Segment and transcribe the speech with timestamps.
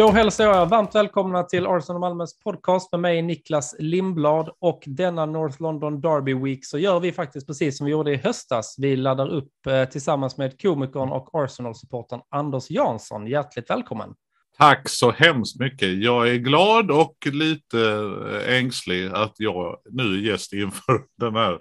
[0.00, 4.82] Då hälsar jag er varmt välkomna till Arsenal Malmös podcast med mig Niklas Lindblad och
[4.86, 8.74] denna North London Derby Week så gör vi faktiskt precis som vi gjorde i höstas.
[8.78, 13.26] Vi laddar upp eh, tillsammans med komikern och Arsenal-supporten Anders Jansson.
[13.26, 14.14] Hjärtligt välkommen!
[14.58, 16.02] Tack så hemskt mycket.
[16.02, 21.58] Jag är glad och lite eh, ängslig att jag nu är gäst inför den här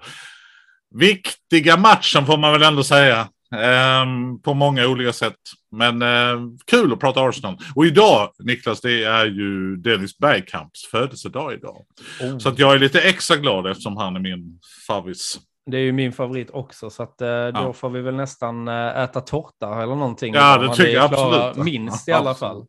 [0.95, 3.28] viktiga matchen får man väl ändå säga.
[3.52, 5.35] Um, på många olika sätt.
[5.71, 7.58] Men uh, kul att prata Arsenal.
[7.75, 11.85] Och idag, Niklas, det är ju Dennis Bergkamps födelsedag idag.
[12.22, 12.38] Oh.
[12.38, 15.39] Så att jag är lite extra glad eftersom han är min favvis.
[15.66, 17.73] Det är ju min favorit också, så att, uh, då ja.
[17.73, 20.34] får vi väl nästan uh, äta tårta eller någonting.
[20.34, 21.66] Ja, det tycker jag absolut.
[21.66, 22.66] Minst i alla fall.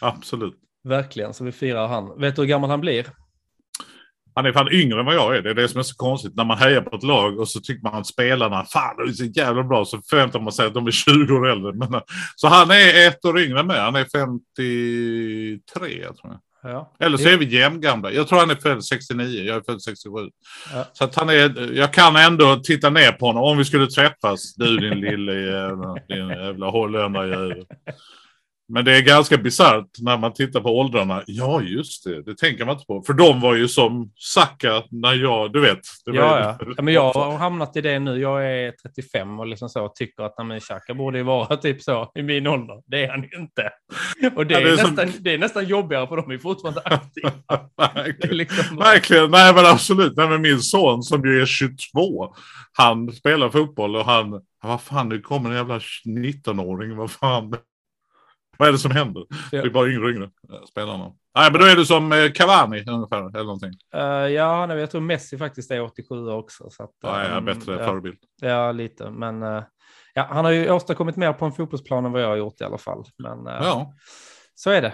[0.00, 0.54] Absolut.
[0.84, 2.20] Verkligen, så vi firar han.
[2.20, 3.06] Vet du hur gammal han blir?
[4.34, 5.42] Han är fan yngre än vad jag är.
[5.42, 6.36] Det är det som är så konstigt.
[6.36, 9.12] När man hejar på ett lag och så tycker man att spelarna, fan de är
[9.12, 9.84] så jävla bra.
[9.84, 11.72] Så förväntar man sig att de är 20 år äldre.
[11.72, 12.00] Men,
[12.36, 13.76] så han är ett år yngre med.
[13.76, 16.40] Han är 53 tror jag.
[16.62, 16.92] Ja.
[16.98, 18.12] Eller så är vi jämngamla.
[18.12, 20.10] Jag tror han är född 69, jag är född 67.
[20.74, 20.84] Ja.
[20.92, 24.54] Så att han är, jag kan ändå titta ner på honom om vi skulle träffas.
[24.54, 27.64] Du din lille jävla, din jävla holländare.
[28.72, 31.22] Men det är ganska bisarrt när man tittar på åldrarna.
[31.26, 32.22] Ja, just det.
[32.22, 33.02] Det tänker man inte på.
[33.02, 35.78] För de var ju som Saka när jag, du vet.
[36.04, 36.58] ja, ja.
[36.76, 36.82] ja.
[36.82, 38.20] men jag har hamnat i det nu.
[38.20, 42.12] Jag är 35 och liksom så tycker att men Saka borde ju vara typ så
[42.14, 42.82] i min ålder.
[42.86, 43.70] Det är han ju inte.
[44.36, 45.22] Och det, ja, det, är, nästan, som...
[45.22, 47.32] det är nästan jobbigare för de är fortfarande aktiva.
[47.94, 48.36] Verkligen.
[48.36, 48.76] Liksom...
[48.76, 49.30] Verkligen.
[49.30, 50.16] Nej, men absolut.
[50.16, 52.34] Nej, men min son som ju är 22.
[52.72, 56.96] Han spelar fotboll och han, vad fan, nu kommer en jävla 19-åring.
[56.96, 57.54] Vad fan.
[58.60, 59.26] Vad är det som händer?
[59.50, 61.12] Det är bara yngre och yngre eh, spelarna.
[61.34, 63.72] Nej, men då är du som eh, Cavani ungefär, eller någonting.
[63.96, 66.70] Uh, ja, nej, jag tror Messi faktiskt är 87 också.
[66.70, 68.18] Så att, ja, ja, bättre ja, förebild.
[68.40, 69.10] Ja, lite.
[69.10, 69.62] Men uh,
[70.14, 72.64] ja, han har ju åstadkommit mer på en fotbollsplan än vad jag har gjort i
[72.64, 73.04] alla fall.
[73.18, 73.94] Men uh, ja.
[74.54, 74.92] så är det.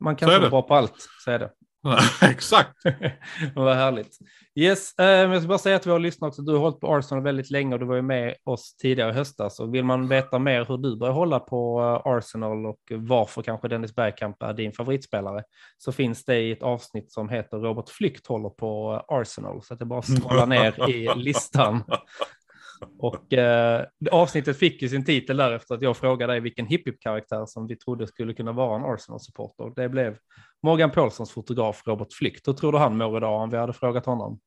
[0.00, 1.50] Man kan inte vara bra på allt, så är det.
[2.22, 2.76] Exakt.
[3.54, 4.18] Vad härligt.
[4.54, 7.24] Yes, eh, jag ska bara säga till våra lyssnare också, du har hållit på Arsenal
[7.24, 9.60] väldigt länge och du var ju med oss tidigare i höstas.
[9.60, 13.68] Och vill man veta mer hur du börjar hålla på eh, Arsenal och varför kanske
[13.68, 15.42] Dennis Bergkamp är din favoritspelare
[15.78, 19.62] så finns det i ett avsnitt som heter Robert Flykt håller på eh, Arsenal.
[19.62, 21.84] Så att jag bara scrollar ner i listan
[22.98, 27.66] och eh, avsnittet fick ju sin titel därefter att jag frågade dig vilken hiphop-karaktär som
[27.66, 29.72] vi trodde skulle kunna vara en Arsenal-supporter.
[29.82, 30.16] Det blev
[30.62, 32.48] Morgan Paulssons fotograf Robert Flykt.
[32.48, 34.40] Hur tror du han mår idag om vi hade frågat honom?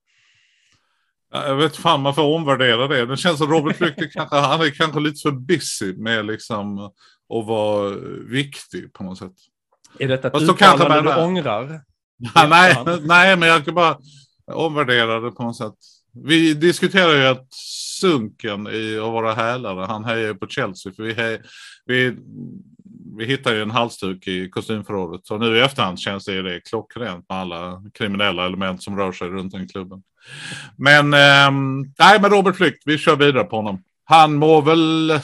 [1.34, 3.06] Jag vet fan, man får omvärdera det.
[3.06, 7.46] Det känns som Robert Flykt kanske, han är kanske lite för busy med liksom att
[7.46, 7.90] vara
[8.30, 9.34] viktig på något sätt.
[10.00, 11.82] Är detta ett uttalande du ångrar?
[12.36, 13.98] Ja, nej, nej, men jag kan bara
[14.52, 15.78] omvärdera det på något sätt.
[16.14, 17.54] Vi diskuterar ju att
[18.02, 20.94] Sunken i att vara hälare, han hejar på Chelsea.
[20.94, 21.42] För vi, hej,
[21.86, 22.16] vi,
[23.18, 25.26] vi hittar ju en halsduk i kostymförrådet.
[25.26, 29.12] Så nu i efterhand känns det ju det klockrent med alla kriminella element som rör
[29.12, 30.04] sig runt den klubben.
[30.78, 31.52] Men eh,
[32.00, 33.84] nej, men Robert Flykt, vi kör vidare på honom.
[34.04, 35.20] Han mår väl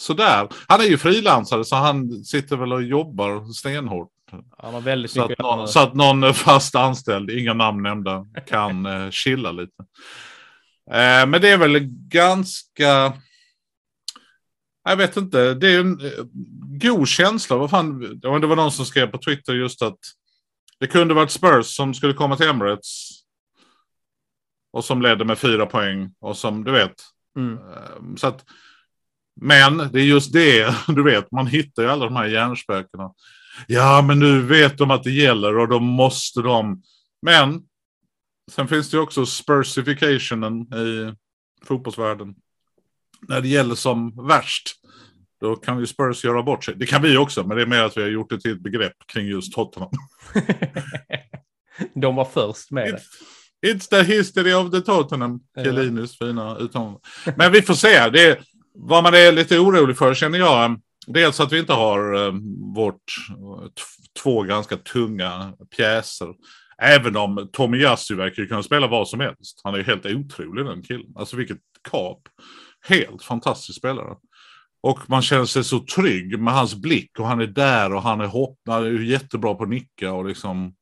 [0.00, 0.48] sådär.
[0.66, 4.08] Han är ju frilansare så han sitter väl och jobbar stenhårt.
[4.58, 8.86] Han har väldigt så, att någon, så att någon fast anställd, inga namn nämnda, kan
[9.04, 9.82] eh, chilla lite.
[10.90, 13.12] Eh, men det är väl ganska...
[14.84, 16.24] Jag vet inte, det är en eh,
[16.80, 17.56] god känsla.
[17.56, 19.98] Vad fan, det var någon som skrev på Twitter just att
[20.80, 23.10] det kunde varit Spurs som skulle komma till Emirates.
[24.72, 26.94] Och som ledde med fyra poäng och som du vet.
[27.36, 27.58] Mm.
[27.58, 28.44] Eh, så att,
[29.40, 33.12] men det är just det, du vet, man hittar ju alla de här hjärnspökena.
[33.66, 36.82] Ja, men nu vet de att det gäller och då måste de.
[37.22, 37.62] Men
[38.52, 41.14] sen finns det ju också spursificationen i
[41.64, 42.34] fotbollsvärlden.
[43.28, 44.74] När det gäller som värst,
[45.40, 46.74] då kan ju Spurs göra bort sig.
[46.76, 48.62] Det kan vi också, men det är mer att vi har gjort det till ett
[48.62, 49.90] begrepp kring just Tottenham.
[51.94, 53.00] De var först med det.
[53.62, 56.98] It's the history of the Tottenham, Kjellinus fina uttalande.
[57.36, 58.10] Men vi får se.
[58.10, 58.44] Det är,
[58.74, 62.42] vad man är lite orolig för känner jag, mm, dels att vi inte har mm,
[62.74, 62.94] vårt
[63.30, 63.68] eh,
[64.22, 66.28] två ganska tunga pjäser.
[66.82, 69.60] Även om Tommy Jassi verkar kunna spela vad som helst.
[69.64, 71.12] Han är ju helt otrolig den killen.
[71.16, 71.58] Alltså vilket
[71.90, 72.20] kap.
[72.88, 74.16] Helt fantastisk spelare.
[74.82, 78.20] Och man känner sig så trygg med hans blick och han är där och han
[78.20, 80.74] är hopp, han är jättebra på att nicka och liksom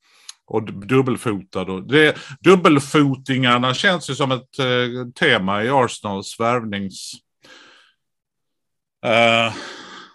[0.49, 1.63] och dubbelfotad.
[1.63, 7.13] Och det, dubbelfotingarna känns ju som ett eh, tema i Arsenals värvnings...
[9.07, 9.55] Uh,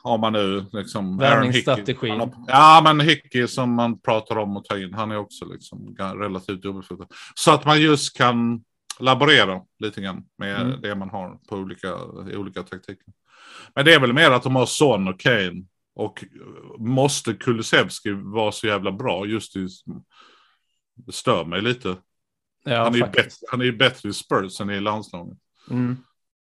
[0.04, 1.18] Om man nu liksom...
[1.18, 2.10] Värvningsstrategi.
[2.10, 5.96] Har- Ja, men Hickey som man pratar om att ta in, han är också liksom
[5.98, 7.08] relativt dubbelfotad.
[7.36, 8.64] Så att man just kan
[9.00, 10.82] laborera lite grann med Mm.
[10.82, 11.96] det man har på olika,
[12.38, 13.06] olika taktiker.
[13.76, 15.64] Men det är väl mer att de har Son och Kane.
[15.96, 16.24] Och
[16.80, 19.68] måste Kulusevski vara så jävla bra just i...
[20.96, 21.96] Det stör mig lite.
[22.66, 25.38] Ja, han, är bättre, han är ju bättre i Spurs än i landslaget.
[25.70, 25.98] Mm.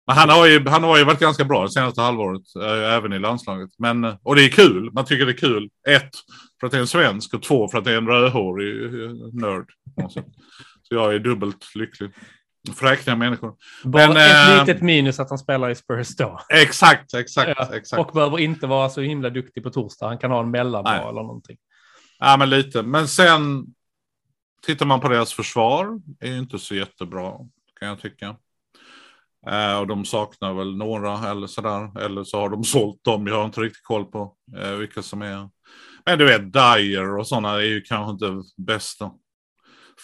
[0.08, 3.12] Men han har, ju, han har ju varit ganska bra det senaste halvåret, äh, även
[3.12, 3.70] i landslaget.
[3.78, 5.70] Men, eh, och det är kul, man tycker det är kul.
[5.88, 6.10] Ett,
[6.60, 9.10] för att det är en svensk och två, för att det är en rödhårig eh,
[9.32, 9.70] nörd.
[10.82, 12.10] Så jag är dubbelt lycklig.
[12.74, 13.54] Fräkniga människor.
[13.84, 16.40] Bara Men, ett eh, litet minus att han spelar i Spurs då.
[16.48, 18.00] Exakt, exakt, Ja, exakt.
[18.00, 20.06] Och behöver inte vara så himla duktig på torsdag.
[20.06, 21.00] Han kan ha en mellandag Nej.
[21.00, 21.56] eller någonting.
[22.18, 22.82] Ja, men lite.
[22.82, 23.66] Men sen
[24.66, 26.00] tittar man på deras försvar.
[26.20, 27.32] är ju inte så jättebra,
[27.80, 28.36] kan jag tycka.
[29.50, 32.00] Eh, och de saknar väl några eller sådär.
[32.00, 33.26] Eller så har de sålt dem.
[33.26, 35.48] Jag har inte riktigt koll på eh, vilka som är.
[36.06, 39.10] Men du vet, Dyer och sådana är ju kanske inte bästa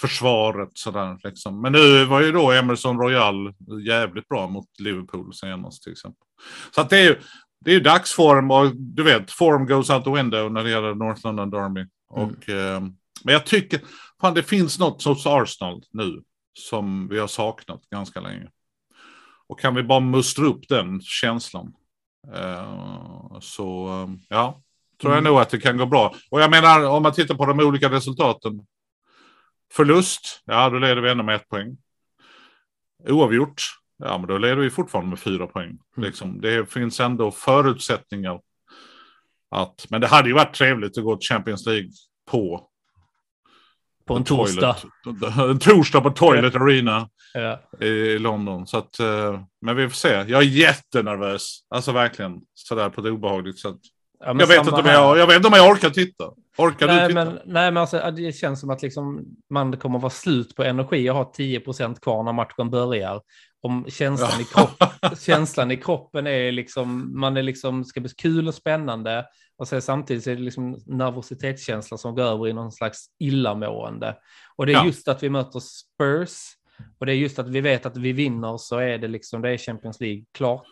[0.00, 1.60] försvaret sådär liksom.
[1.60, 3.54] Men nu var ju då Emerson Royal
[3.86, 6.26] jävligt bra mot Liverpool senast till exempel.
[6.74, 7.20] Så att det är ju,
[7.64, 10.94] det är ju dagsform och du vet, form goes out the window när det gäller
[10.94, 11.86] North London Derby.
[12.08, 12.80] Och, eh,
[13.24, 13.80] men jag tycker,
[14.20, 16.22] fan det finns något hos Arsenal nu
[16.58, 18.48] som vi har saknat ganska länge.
[19.46, 21.72] Och kan vi bara mustra upp den känslan
[22.34, 24.62] eh, så eh, ja,
[25.00, 25.32] tror jag Mm.
[25.32, 26.14] nog att det kan gå bra.
[26.30, 28.66] Och jag menar om man tittar på de olika resultaten.
[29.72, 31.76] Förlust, ja då leder vi ändå med ett poäng.
[33.08, 33.62] Oavgjort,
[33.98, 35.78] ja men då leder vi fortfarande med fyra poäng.
[35.96, 36.06] Mm.
[36.06, 38.40] Liksom, det finns ändå förutsättningar.
[39.50, 41.90] Att, men det hade ju varit trevligt att gå till Champions League
[42.30, 42.68] på
[44.04, 44.76] På en torsdag.
[45.04, 45.36] Toilet.
[45.38, 47.60] En torsdag på Toilet Arena Ja.
[47.86, 48.66] i London.
[48.66, 50.08] Så att, eh, men vi får se.
[50.08, 51.58] Jag är jättenervös.
[51.70, 52.40] Alltså verkligen.
[52.54, 53.76] Sådär på ett obehagligt sätt.
[54.20, 56.24] Ja, Jag vet, inte om jag, jag vet inte om jag orkar titta.
[56.58, 57.24] Orkar du Nej titta?
[57.24, 61.10] men, nej, men alltså, det känns som att liksom, man kommer vara slut på energi
[61.10, 63.20] och ha 10% kvar när matchen börjar.
[63.60, 64.82] Om känslan, i kropp,
[65.20, 69.26] känslan i kroppen är liksom, man är liksom, ska bli kul och spännande.
[69.58, 74.16] Och sen samtidigt så är det liksom nervositetskänsla som går över i någon slags illamående.
[74.56, 74.86] Och det är Ja.
[74.86, 76.38] just att vi möter Spurs.
[76.98, 79.50] Och det är just att vi vet att vi vinner så är det liksom, det
[79.50, 80.66] är Champions League klart.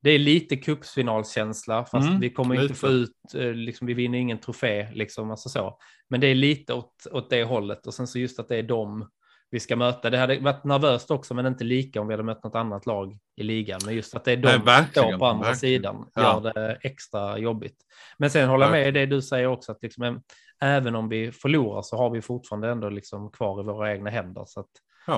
[0.00, 4.18] Det är lite cupfinalskänsla, fast Mm, vi kommer inte få ut, eh, liksom, vi vinner
[4.18, 5.78] ingen trofé, liksom, alltså så.
[6.08, 8.62] Men det är lite åt, åt det hållet och sen så just att det är
[8.62, 9.10] dem
[9.50, 10.10] vi ska möta.
[10.10, 13.18] Det hade varit nervöst också, men inte lika om vi hade mött något annat lag
[13.36, 13.80] i ligan.
[13.84, 15.56] Men just att det är de Nej, som står på andra verkligen.
[15.78, 16.22] sidan Ja.
[16.44, 17.76] gör det extra jobbigt.
[18.18, 20.20] Men sen håller jag med det du säger också, att liksom, en-
[20.60, 24.44] även om vi förlorar så har vi fortfarande ändå liksom kvar i våra egna händer.
[24.46, 24.70] Så att,
[25.06, 25.16] Ja.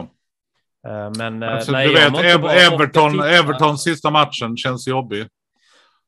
[0.88, 2.14] eh, men eh, Alltså, nej, du vet,
[2.72, 3.30] Everton, titta.
[3.30, 5.26] Evertons sista matchen känns jobbig.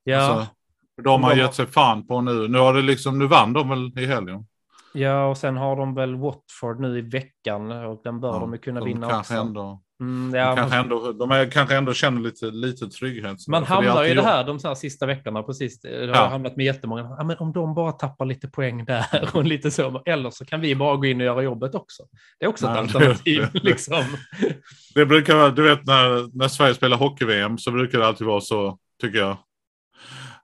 [0.05, 0.55] Ja, Alltså,
[1.03, 2.49] de har gett sig fan på nu.
[2.49, 4.47] Nu, har det liksom, nu vann de väl i helgen.
[4.95, 8.53] ja, och sen har de väl Watford nu i veckan och den bör Ja, de
[8.53, 9.47] ju kunna de vinna kanske också.
[9.47, 13.49] Ändå, Mm, de, ja, kanske man, ändå, de är, kanske ändå känner lite, lite trygghet.
[13.49, 15.81] man hamnar ju i det här de så här sista veckorna, precis.
[15.81, 16.15] Det har Ja.
[16.15, 17.15] jag hamnat med jättemånga.
[17.19, 19.05] Ja, men om de bara tappar lite poäng där
[19.35, 20.03] och lite så.
[20.07, 22.03] Eller så kan vi bara gå in och göra jobbet också.
[22.39, 23.47] Det är också ett Nej, alternativ.
[23.53, 24.03] det- liksom.
[24.95, 28.41] Det brukar vara, du vet när, när Sverige spelar hockey-VM så brukar det alltid vara
[28.41, 29.37] så, tycker jag.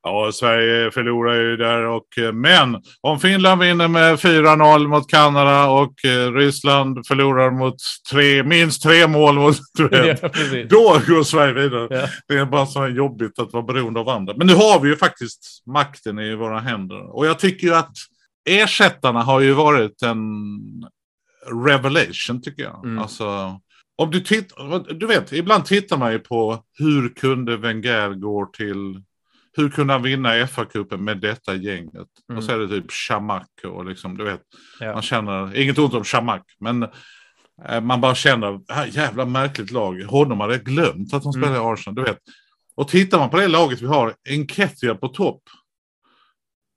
[0.06, 5.68] Ja, Sverige förlorar ju där och eh, men om Finland vinner med 4-0 mot Kanada
[5.68, 7.76] och eh, Ryssland förlorar mot
[8.10, 9.56] tre, minst tre mål mot
[9.90, 10.28] vet, ja.
[10.68, 11.88] Då går Sverige vidare.
[11.90, 12.06] Ja.
[12.28, 14.34] Det är bara så jobbigt att vara beroende av andra.
[14.36, 17.16] Men nu har vi ju faktiskt makten i våra händer.
[17.16, 17.92] Och jag tycker ju att
[18.48, 20.24] ersättarna har ju varit en
[21.66, 22.84] revelation tycker jag.
[22.84, 22.98] Mm.
[22.98, 23.60] Alltså,
[23.98, 29.02] om du tittar, du vet, ibland tittar man ju på hur kunde Wenger gå till,
[29.56, 31.94] hur kunde han vinna FA-cupen med detta gänget?
[32.28, 32.38] Mm.
[32.38, 34.42] Och så är det typ Chamak och liksom, du vet,
[34.80, 34.92] Ja.
[34.92, 36.82] man känner, inget ont om Chamak, men
[37.68, 40.02] eh, man bara känner, ah, jävla märkligt lag.
[40.02, 41.42] Honom hade jag glömt att de Mm.
[41.42, 42.18] spelar i Arsenal, du vet.
[42.74, 45.42] Och tittar man på det laget vi har, Enketia på topp.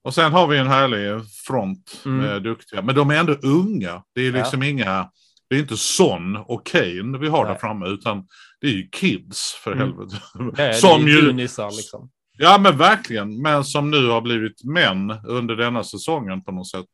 [0.04, 2.18] Och sen har vi en härlig front Mm.
[2.18, 4.04] med duktiga, men de är ändå unga.
[4.16, 4.38] Det är Ja.
[4.38, 5.10] liksom inga,
[5.50, 7.60] det är inte Son och Kane vi har där Nej.
[7.62, 8.28] framme, utan
[8.62, 9.88] det är ju kids för Mm.
[9.88, 10.74] helvete.
[10.74, 12.10] Som ju junisar liksom.
[12.42, 13.42] Ja men verkligen.
[13.42, 16.86] Men som nu har blivit män under denna säsongen på något sätt.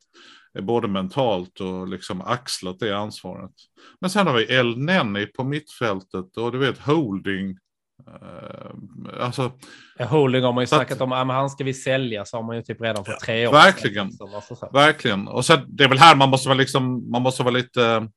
[0.57, 3.51] Eh, Både mentalt och liksom axlat det ansvaret.
[4.01, 7.57] Men sen har vi El Nenni på mittfältet och du vet Holding.
[8.07, 9.51] Eh, alltså
[9.99, 12.43] Holding har man ju Så att- snackat om, men han ska vi sälja, så har
[12.43, 14.09] man ju typ redan för tre år verkligen.
[14.73, 15.27] verkligen.
[15.27, 18.07] Och sen det är väl här man måste vara liksom, man måste vara lite.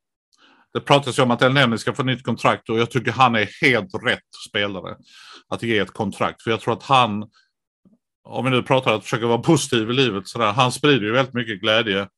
[0.75, 3.34] Det pratas ju om att El Nenni ska få nytt kontrakt och jag tycker han
[3.34, 4.96] är helt rätt spelare.
[5.48, 6.42] Att ge ett kontrakt.
[6.42, 7.25] För jag tror att han
[8.28, 11.34] om vi nu pratar att försöka vara positiv i livet, sådär, han sprider ju väldigt
[11.34, 12.08] mycket glädje.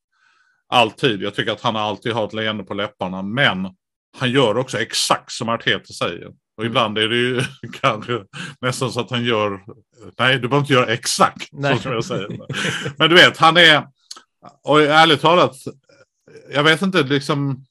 [0.68, 1.22] Alltid.
[1.22, 3.22] Jag tycker att han alltid har ett leende på läpparna.
[3.22, 3.68] Men
[4.18, 6.28] han gör också exakt som Arteta säger.
[6.56, 7.42] Och ibland är det ju
[7.80, 8.24] kanske
[8.60, 9.60] nästan så att han gör,
[10.18, 11.76] nej du behöver inte göra exakt Nej.
[11.76, 12.28] så som jag säger.
[12.98, 13.86] Men du vet, han är,
[14.64, 15.56] och ärligt talat,
[16.54, 17.64] jag vet inte liksom,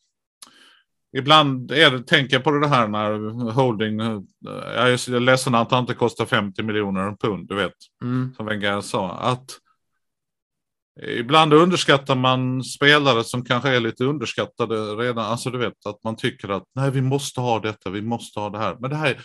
[1.18, 3.12] ibland är det, tänker jag på det här när
[3.52, 4.20] holding, eh,
[4.76, 7.74] jag är ledsen att han inte kostar 50 miljoner pund, du vet,
[8.04, 8.34] Mm.
[8.38, 9.60] som Wenger sa, att
[11.02, 15.26] Ibland underskattar man spelare som kanske är lite underskattade redan.
[15.26, 18.50] Alltså du vet att man tycker att nej vi måste ha detta, vi måste ha
[18.50, 18.78] det här.
[18.80, 19.20] Men det här,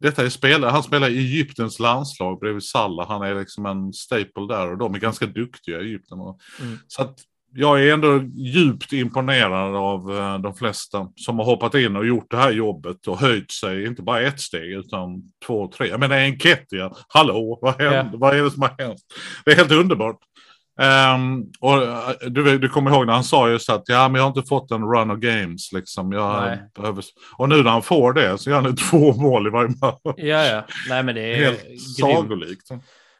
[0.00, 3.08] detta är spelare, han spelar i Egyptens landslag bredvid Salah.
[3.08, 6.18] Han är liksom en staple där och de är ganska duktiga i Egypten.
[6.20, 6.78] Mm.
[6.86, 7.18] Så att
[7.56, 12.30] jag är ändå djupt imponerad av eh, de flesta som har hoppat in och gjort
[12.30, 15.88] det här jobbet och höjt sig, inte bara ett steg utan två, tre.
[15.88, 17.74] Jag menar Enketia, hallå, vad?
[17.78, 18.10] Ja.
[18.12, 19.00] vad är det som har hänt?
[19.44, 20.18] Det är helt underbart.
[20.80, 24.22] Ehm, och eh, du, du kommer ihåg när han sa just att ja, men jag
[24.22, 25.72] har inte fått en run of games.
[25.72, 26.12] Liksom.
[26.12, 27.04] Jag behöver...
[27.36, 30.00] Och nu när han får det så gör han två mål i varje match.
[30.16, 30.64] Ja, ja.
[30.88, 31.80] Nej, men det är Helt grymt.
[31.80, 32.70] sagolikt.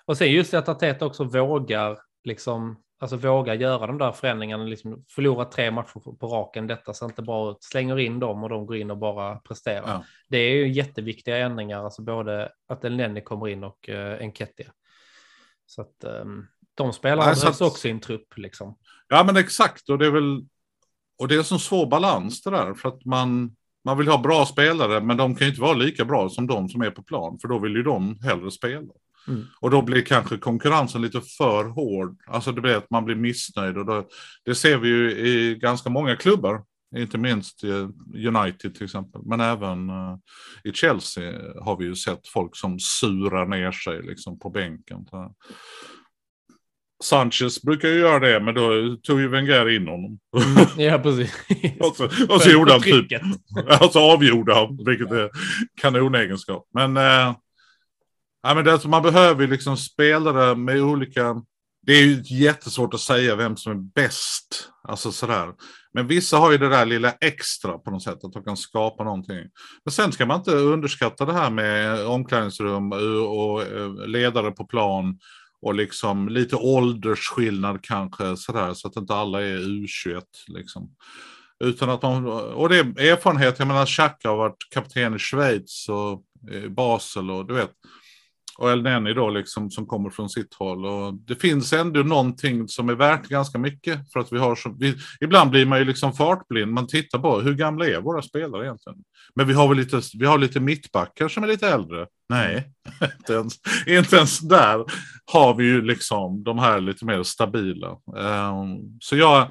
[0.07, 4.65] Och sen just det att Arteta också vågar, liksom, alltså vågar göra de där förändringarna,
[4.65, 8.49] liksom förlora tre matcher på, raken, detta ser inte bra ut, slänger in dem och
[8.49, 9.89] de går in och bara presterar.
[9.89, 10.05] Ja.
[10.29, 14.73] Det är ju jätteviktiga ändringar, alltså både att El Neni kommer in och uh, Enketia.
[15.67, 18.79] Så att ehm, de spelarna Nej, så behövs också i en trupp liksom.
[19.09, 20.47] Ja men exakt och det är väl
[21.19, 24.19] och det är en sån svår balans det där för att man man vill ha
[24.19, 27.03] bra spelare men de kan ju inte vara lika bra som de som är på
[27.03, 28.93] plan för då vill ju de hellre spela.
[29.29, 29.45] Mm.
[29.61, 32.17] Och då blir kanske konkurrensen lite för hård.
[32.27, 34.09] Alltså det blir att man blir missnöjd och då,
[34.45, 36.63] det ser vi ju i ganska många klubbar.
[36.97, 37.71] Inte minst i
[38.29, 39.21] United till exempel.
[39.25, 40.17] Men även eh,
[40.65, 45.07] i Chelsea har vi ju sett folk som surar ner sig liksom på bänken.
[45.11, 45.35] Så.
[47.05, 50.19] Sanchez brukar ju göra det, men då tog ju Wenger in honom.
[50.77, 51.35] Ja, precis.
[51.81, 53.23] och så, och så gjorde han typ, Trycket.
[53.81, 55.31] alltså avgjorde han, vilket är
[55.81, 56.69] kanonegenskap.
[56.75, 57.35] Men, eh,
[58.49, 61.43] ja, men det, är man behöver ju liksom spelare med olika,
[61.83, 64.71] det är ju jättesvårt att säga vem som är bäst.
[64.89, 65.53] Alltså sådär.
[65.93, 69.05] Men vissa har ju det där lilla extra på något sätt, att de kan skapa
[69.05, 69.45] någonting.
[69.85, 75.19] Men sen ska man inte underskatta det här med omklädningsrum och, eh, ledare på plan.
[75.63, 80.91] Och liksom lite åldersskillnad kanske sådär, så att inte alla är U21 liksom.
[81.65, 85.89] Utan att man, och det är erfarenhet, jag menar Xhaka har varit kapten i Schweiz
[85.89, 86.23] och
[86.53, 87.73] eh, Basel och du vet.
[88.59, 90.87] Och El Neni då liksom som kommer från sitt håll.
[90.87, 94.13] Och det finns ändå någonting som är värt ganska mycket.
[94.13, 96.73] För att vi har så, vi, ibland blir man ju liksom fartblind.
[96.73, 98.99] Man tittar på hur gamla är våra spelare egentligen.
[99.35, 102.07] Men vi har väl lite, vi har lite mittbackar som är lite äldre.
[102.29, 102.73] Nej,
[103.19, 103.55] inte ens,
[103.87, 104.85] inte ens där
[105.33, 107.91] har vi ju liksom de här lite mer stabila.
[107.91, 109.49] Um, så jag,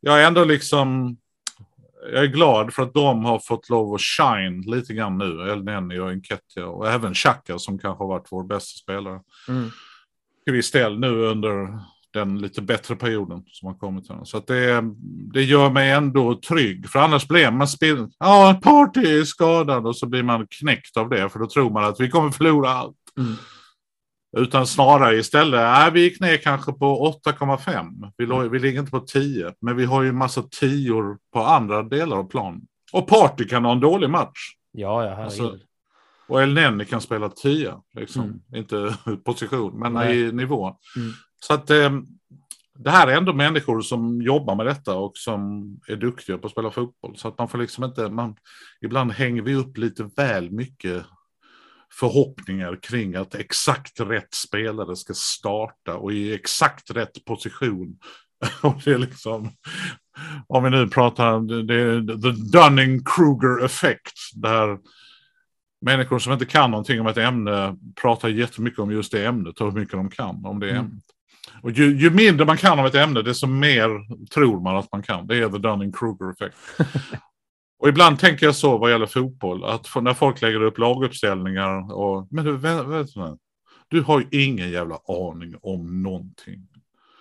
[0.00, 1.16] jag är ändå liksom
[2.12, 5.50] jag är glad för att de har fått lov att shine lite grann nu.
[5.52, 9.20] El Neni och Enketia och även Xhaka som kanske har varit vår bästa spelare.
[9.48, 9.70] Mm.
[10.44, 11.78] Till viss del nu under
[12.14, 14.08] den lite bättre perioden som har kommit.
[14.08, 14.24] Här.
[14.24, 14.82] Så att det,
[15.32, 16.90] det gör mig ändå trygg.
[16.90, 18.08] För annars blir man spel...
[18.18, 21.28] Ja, Party är skadad och så blir man knäckt av det.
[21.28, 22.96] För då tror man att vi kommer förlora allt.
[23.18, 23.34] Mm.
[24.36, 28.12] Utan snarare istället, nej, vi gick ner kanske på 8,5.
[28.16, 29.52] Vi, låg- vi ligger inte på 10.
[29.60, 32.60] Men vi har ju massa tior på andra delar av planen.
[32.92, 34.38] Och Party kan ha en dålig match.
[34.72, 35.24] Ja, ja, herregud.
[35.24, 35.58] Alltså,
[36.28, 37.74] Och El Neni kan spela 10.
[37.96, 38.22] Liksom.
[38.22, 38.40] Mm.
[38.54, 40.20] Inte position, men Nej.
[40.20, 40.76] i nivå.
[40.96, 41.12] Mm.
[41.40, 41.90] Så att eh,
[42.78, 46.52] det här är ändå människor som jobbar med detta och som är duktiga på att
[46.52, 47.16] spela fotboll.
[47.16, 48.36] Så att man får liksom inte, man,
[48.80, 51.04] ibland hänger vi upp lite väl mycket
[52.00, 57.98] förhoppningar kring att exakt rätt spelare ska starta och i exakt rätt position.
[58.62, 59.50] Och det är liksom,
[60.46, 64.18] om vi nu pratar, det är the Dunning-Kruger effekt.
[64.34, 64.78] Där
[65.84, 69.72] människor som inte kan någonting om ett ämne pratar jättemycket om just det ämnet och
[69.72, 70.84] hur mycket de kan om det Mm.
[70.84, 71.04] ämnet.
[71.62, 73.88] Och ju, ju mindre man kan om ett ämne, desto mer
[74.34, 75.26] tror man att man kan.
[75.26, 76.56] Det är the Dunning-Kruger effekt.
[77.84, 82.26] och ibland tänker jag så vad gäller fotboll, att när folk lägger upp laguppställningar och,
[82.30, 83.36] men du, vä- nu.
[83.88, 86.66] du har ju ingen jävla aning om någonting.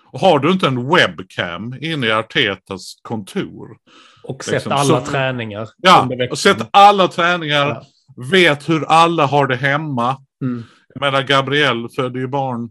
[0.06, 3.78] Och har du inte en webcam inne i Artetas kontor,
[4.24, 5.70] Och sett liksom, alla så- träningar.
[5.78, 7.84] ja, och sett alla träningar, Ja.
[8.32, 10.18] vet hur alla har det hemma.
[10.42, 10.64] Mm.
[10.94, 12.70] Jag menar, Gabriel födde ju barn.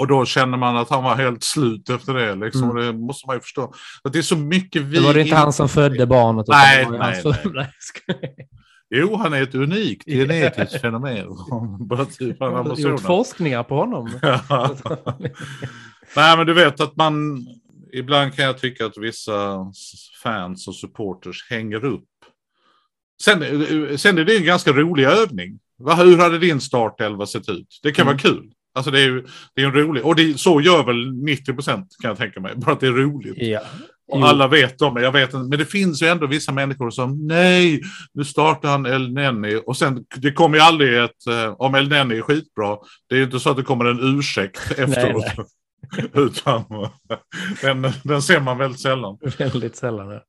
[0.00, 2.34] Och då känner man att han var helt slut efter det.
[2.34, 2.70] Liksom.
[2.70, 2.76] Mm.
[2.76, 3.74] Det måste man ju förstå.
[4.04, 4.96] Att det är så mycket vi...
[4.96, 6.46] Det var det inte han som födde barnet.
[6.48, 7.34] Nej, nej, nej.
[7.54, 8.34] nej.
[8.94, 11.26] Jo, han är ett unikt genetiskt fenomen.
[12.18, 14.10] Typ han har gjort forskningar på honom.
[16.16, 17.46] Nej, men du vet att man...
[17.92, 19.66] Ibland kan jag tycka att vissa
[20.22, 22.08] fans och supporters hänger upp.
[23.22, 23.38] Sen,
[23.98, 25.58] sen är det en ganska rolig övning.
[25.78, 27.80] Va, hur hade din startelva sett ut?
[27.82, 28.16] Det kan Mm.
[28.16, 28.50] vara kul.
[28.74, 30.04] Alltså det är ju det är en rolig...
[30.04, 32.56] Och det, så gör väl 90 procent kan jag tänka mig.
[32.56, 33.34] Bara att det är roligt.
[33.36, 33.60] ja.
[34.12, 35.32] Och alla vet om det, jag vet.
[35.32, 37.80] Men det finns ju ändå vissa människor som nej,
[38.14, 39.62] nu startar han El Nenni.
[39.66, 43.18] Och sen, det kommer ju aldrig ett, eh, om El Nenni är skitbra, det är
[43.18, 45.24] ju inte så att det kommer en ursäkt efteråt.
[46.14, 46.64] Utan
[47.62, 49.18] den, den ser man väldigt sällan.
[49.38, 50.10] Väldigt sällan.
[50.10, 50.20] Ja.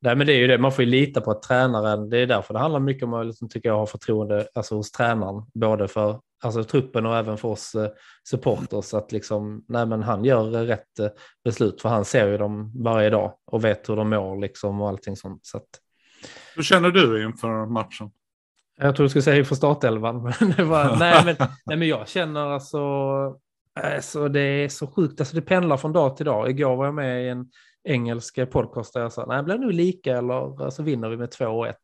[0.00, 2.26] Nej, men det är ju det, man får ju lita på att tränaren, det är
[2.26, 5.88] därför det handlar mycket om att liksom, tycker jag, ha förtroende alltså, hos tränaren, både
[5.88, 7.90] för alltså, truppen och även för oss eh,
[8.28, 11.08] supporters, att liksom, nej, men han gör eh, rätt eh,
[11.44, 14.88] beslut, för han ser ju dem varje dag och vet hur de mår liksom, och
[14.88, 15.46] allting sånt.
[15.46, 15.68] Så att,
[16.56, 18.10] Hur känner du inför matchen?
[18.78, 22.08] jag tror du skulle säga för startelvan, men det var, nej, men, nej, men jag
[22.08, 22.78] känner alltså,
[23.80, 26.50] alltså, det är så sjukt, alltså, det pendlar från dag till dag.
[26.50, 27.50] Igår var jag med i en
[27.84, 31.28] engelsk podcast där jag sa, nej, det blir nog lika eller alltså, vinner vi med
[31.28, 31.74] 2-1.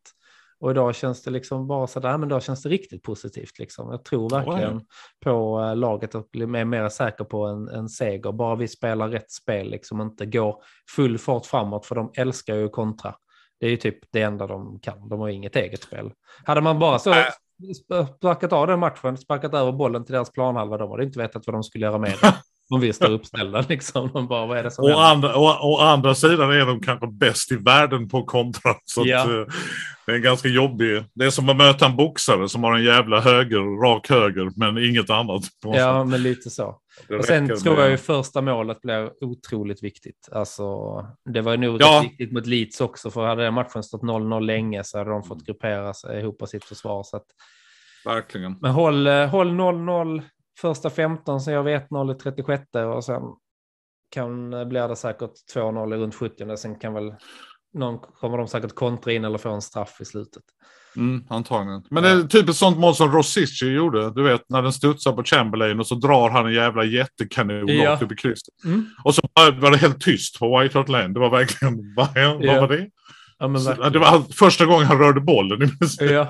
[0.62, 3.58] Och idag känns det liksom bara så där, men då känns det riktigt positivt.
[3.58, 3.90] Liksom.
[3.90, 4.80] Jag tror verkligen
[5.24, 8.32] på eh, laget och blir mer, mer säker på en, en seger.
[8.32, 10.56] Bara vi spelar rätt spel, liksom inte går
[10.96, 13.14] full fart framåt, för de älskar ju kontra.
[13.60, 15.08] Det är ju typ det enda de kan.
[15.08, 16.10] De har inget eget spel.
[16.44, 20.76] Hade man bara så sp- sparkat av den matchen, sparkat över bollen till deras planhalva,
[20.78, 22.34] de hade inte vetat vad de skulle göra med det.
[22.74, 24.10] Om vi står uppställda liksom.
[24.12, 25.04] De bara, vad är det som Å händer?
[25.04, 28.74] andra, å, å andra sidan är de kanske bäst i världen på kontra.
[28.84, 29.40] Så att, Ja.
[29.40, 29.46] eh,
[30.06, 31.04] det är ganska jobbig.
[31.14, 34.78] Det är som att möta en boxare som har en jävla höger, rak höger, men
[34.84, 35.42] inget annat.
[35.62, 36.78] Ja, men lite så.
[37.08, 40.28] Det Och sen tror jag ju första målet blir otroligt viktigt.
[40.32, 40.66] Alltså,
[41.24, 42.00] det var ju nog Ja.
[42.04, 45.22] rätt viktigt mot Leeds också, för hade den matchen stått 0-0 länge så hade de
[45.22, 47.02] fått gruppera sig ihop sitt försvar.
[47.02, 47.26] Så att,
[48.04, 48.56] Verkligen.
[48.60, 50.22] men håll eh, håll 0-0
[50.60, 52.62] första 15, så jag vet 0 i 36
[52.96, 53.22] och sen
[54.10, 56.44] kan, eh, blir det säkert 2-0 i runt 70.
[56.44, 57.14] och Sen kan väl
[57.74, 60.42] någon, kommer de säkert kontra in eller få en straff i slutet.
[60.96, 61.82] Mm, antagligen.
[61.90, 64.10] Men det är typ ett sånt mål som Rosici gjorde.
[64.10, 67.90] Du vet när den studsar på Chamberlain och så drar han en jävla jättekanon Ja.
[67.92, 68.54] rakt upp i krysset.
[68.64, 68.86] Mm.
[69.04, 71.08] Och så var det helt tyst på White Hart Lane.
[71.14, 72.60] Det var verkligen, vad, vad Ja.
[72.60, 72.90] var det?
[73.38, 75.70] Ja, Så, det var första gången han rörde bollen.
[76.00, 76.28] Ja.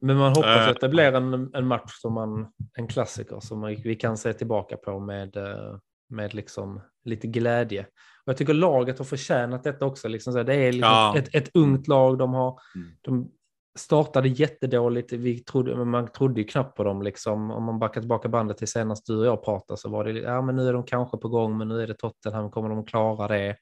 [0.00, 0.68] Men man hoppas Eh.
[0.68, 2.46] att det blir en, en match som man,
[2.78, 5.76] en klassiker som vi vi kan se tillbaka på med, eh,
[6.10, 7.86] med liksom lite glädje.
[8.24, 10.08] Och jag tycker laget har förtjänat detta också.
[10.08, 11.14] Liksom så det är liksom Ja.
[11.18, 12.18] ett, ett ungt lag.
[12.18, 12.88] De, har, Mm.
[13.00, 13.30] de
[13.78, 15.12] startade jättedåligt.
[15.12, 17.02] Vi trodde, man trodde ju knappt på dem.
[17.02, 17.50] Liksom.
[17.50, 20.42] Om man backar tillbaka bandet till senast du och jag pratade så var det ja,
[20.42, 23.28] men nu är de kanske på gång, men nu är det Tottenham, kommer de klara
[23.28, 23.56] det?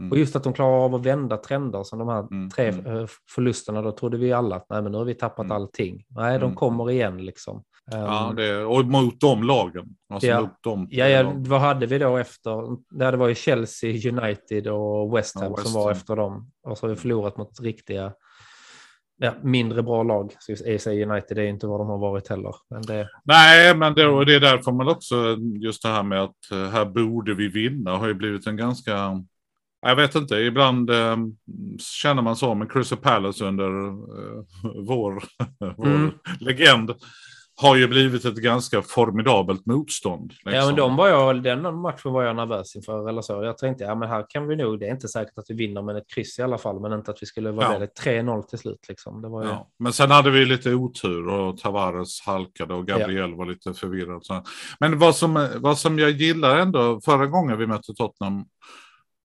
[0.00, 0.12] Mm.
[0.12, 2.86] Och just att de klarar av att vända trender som de här Mm, tre mm.
[2.96, 5.56] eh, förlusterna, då trodde vi alla att nej, men nu har vi tappat Mm.
[5.56, 6.04] allting.
[6.08, 6.54] Nej, de Mm.
[6.56, 7.62] kommer igen liksom.
[7.90, 9.86] Ja, Ehm, det, och mot de lagen.
[10.12, 10.40] Alltså Ja.
[10.40, 12.76] mot de ja, ja, vad hade vi då efter?
[13.10, 16.50] Det var ju Chelsea, United och West Ham Ja, West som var efter dem.
[16.62, 18.12] Och så har vi förlorat mot riktiga,
[19.18, 20.32] ja, mindre bra lag.
[20.38, 22.54] Så säger United är inte vad de har varit heller.
[22.70, 26.22] Men det, Nej, men det, och det är därför man också, just det här med
[26.22, 29.24] att eh, här borde vi vinna, har ju blivit en ganska...
[29.80, 31.16] Jag vet inte, ibland eh,
[32.02, 34.42] känner man så med Crystal Palace under eh,
[34.86, 35.22] vår,
[35.76, 36.10] vår Mm.
[36.40, 36.94] legend.
[37.60, 40.32] Har ju blivit ett ganska formidabelt motstånd.
[40.44, 40.66] Ja, liksom.
[40.66, 43.08] men de var jag, den matchen var jag nervös inför.
[43.08, 43.44] Eller så.
[43.44, 45.82] Jag tänkte, ja men här kan vi nog, det är inte säkert att vi vinner,
[45.82, 46.80] men ett kryss i alla fall.
[46.80, 47.78] Men inte att vi skulle vara Ja.
[47.78, 47.86] det.
[48.02, 49.22] 3-0 till slut liksom.
[49.22, 49.70] Det var ju, Ja.
[49.78, 54.24] Men sen hade vi lite otur och Tavares halkade och Gabriel var lite förvirrad.
[54.24, 54.42] Så.
[54.80, 58.44] Men vad som, vad som jag gillar ändå, förra gången vi mötte Tottenham,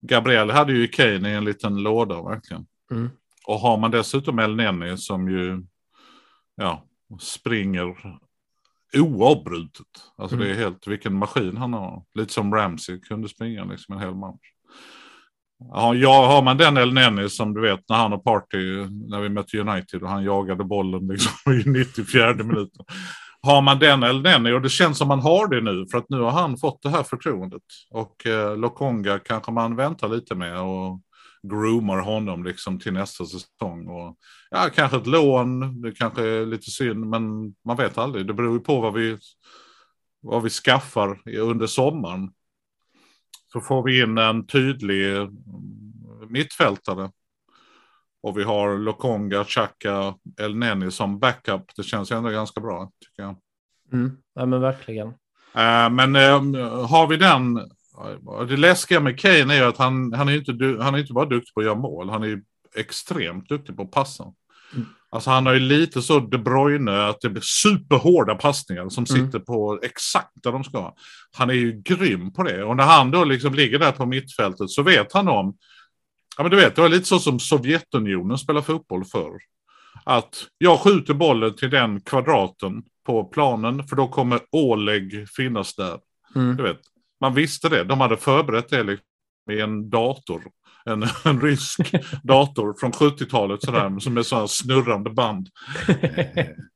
[0.06, 2.66] Gabriel hade ju Kane i en liten låda verkligen.
[2.90, 3.10] Mm.
[3.46, 5.62] Och har man dessutom El Neni som ju
[6.56, 6.84] ja,
[7.20, 8.18] springer
[9.00, 9.86] oavbrutet.
[10.18, 10.48] Alltså Mm.
[10.48, 12.02] det är helt vilken maskin han har.
[12.14, 14.50] Lite som Ramsey kunde springa liksom en hel match.
[15.94, 19.28] Ja, har man den El Neni som du vet när han och Party, när vi
[19.28, 22.84] mötte United och han jagade bollen liksom i 94 minuten.
[23.42, 26.08] Har man den El Neni och det känns som man har det nu för att
[26.10, 27.62] nu har han fått det här förtroendet.
[27.90, 31.00] Och eh, Lokonga kanske man väntar lite med och
[31.48, 33.88] groomar honom liksom till nästa säsong.
[33.88, 34.16] Och,
[34.50, 38.26] ja, kanske ett lån, det kanske är lite synd, men man vet aldrig.
[38.26, 39.18] Det beror ju på vad vi,
[40.20, 42.30] vad vi skaffar under sommaren.
[43.52, 45.28] Så får vi in en tydlig
[46.28, 47.10] mittfältare.
[48.22, 51.62] Och vi har Lokonga, Chaka, El Neni som backup.
[51.76, 53.36] Det känns ändå ganska bra, tycker jag.
[53.92, 54.16] Mm.
[54.34, 55.08] Ja, men verkligen.
[55.54, 57.70] Eh, men eh, har vi den...
[58.48, 61.54] Det läskiga med Kane är att han, han, är inte, han är inte bara duktig
[61.54, 62.10] på att göra mål.
[62.10, 62.40] Han är
[62.76, 64.24] extremt duktig på passa.
[64.74, 64.86] Mm.
[65.10, 69.26] Alltså han har ju lite så De Bruyne att det blir superhårda passningar som Mm.
[69.26, 70.94] sitter på exakt där de ska.
[71.36, 72.64] Han är ju grym på det.
[72.64, 75.56] Och när han då liksom ligger där på mittfältet så vet han om,
[76.36, 79.38] ja men du vet, det var lite så som Sovjetunionen spelar fotboll förr.
[80.04, 85.98] Att jag skjuter bollen till den kvadraten på planen för då kommer Oleg finnas där.
[86.36, 86.56] Mm.
[86.56, 86.80] Du vet,
[87.24, 87.84] man visste det.
[87.84, 89.06] De hade förberett det liksom
[89.46, 90.42] med en dator.
[90.84, 95.48] En, en rysk dator från 70-talet sådär, som är sådana snurrande band.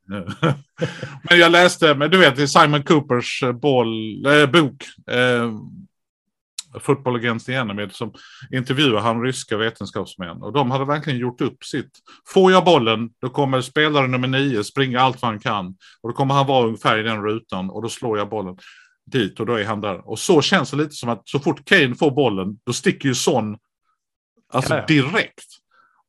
[1.30, 5.52] men jag läste, men du vet, i Simon Coopers eh, boll, eh, bok, eh,
[6.80, 8.12] Football Against the Enemy, som
[8.52, 10.42] intervjuar han ryska vetenskapsmän.
[10.42, 11.90] Och de hade verkligen gjort upp sitt.
[12.26, 15.66] Får jag bollen, då kommer spelare nummer nio springa allt vad han kan.
[16.02, 18.56] Och då kommer han vara ungefär i den rutan och då slår jag bollen
[19.10, 20.08] dit och då är han där.
[20.10, 23.14] Och så känns det lite som att så fort Kane får bollen, då sticker ju
[23.14, 23.56] Son
[24.52, 24.86] alltså Ja, ja.
[24.86, 25.44] direkt.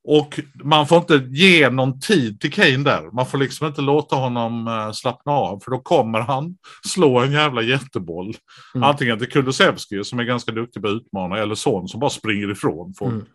[0.04, 3.12] Och man får inte ge någon tid till Kane där.
[3.16, 5.60] Man får liksom inte låta honom uh, slappna av.
[5.60, 8.34] För då kommer han slå en jävla jätteboll.
[8.76, 8.90] Mm.
[8.90, 11.38] Antingen till Kulusevski som är ganska duktig på att utmana.
[11.38, 13.14] Eller Son som bara springer ifrån folk.
[13.14, 13.26] Mm.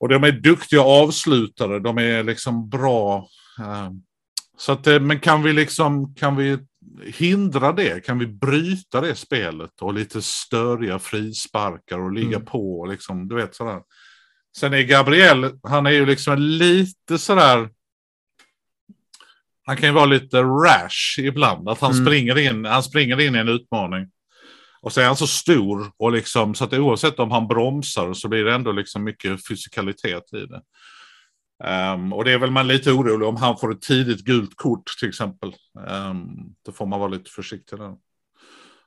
[0.00, 1.78] Och de är duktiga avslutare.
[1.78, 3.28] De är liksom bra.
[3.58, 3.90] eh,
[4.56, 6.58] så att, eh, men kan vi liksom, kan vi
[7.02, 8.04] hindra det?
[8.04, 9.82] Kan vi bryta det spelet?
[9.82, 12.44] Och lite störiga frisparkar och ligga Mm.
[12.44, 13.82] på och liksom, du vet sådär.
[14.56, 17.68] Sen är Gabriel, han är ju liksom lite sådär.
[19.66, 21.68] Han kan ju vara lite rash ibland.
[21.68, 22.04] Att han, Mm.
[22.06, 24.10] springer, in, han springer in i en utmaning.
[24.80, 28.28] Och så är han så stor och liksom så att oavsett om han bromsar så
[28.28, 30.62] blir det ändå liksom mycket fysikalitet i det.
[31.64, 34.86] Ehm, och det är väl man lite orolig om han får ett tidigt gult kort
[35.00, 35.48] till exempel.
[36.10, 36.28] Um,
[36.66, 37.92] då får man vara lite försiktig där.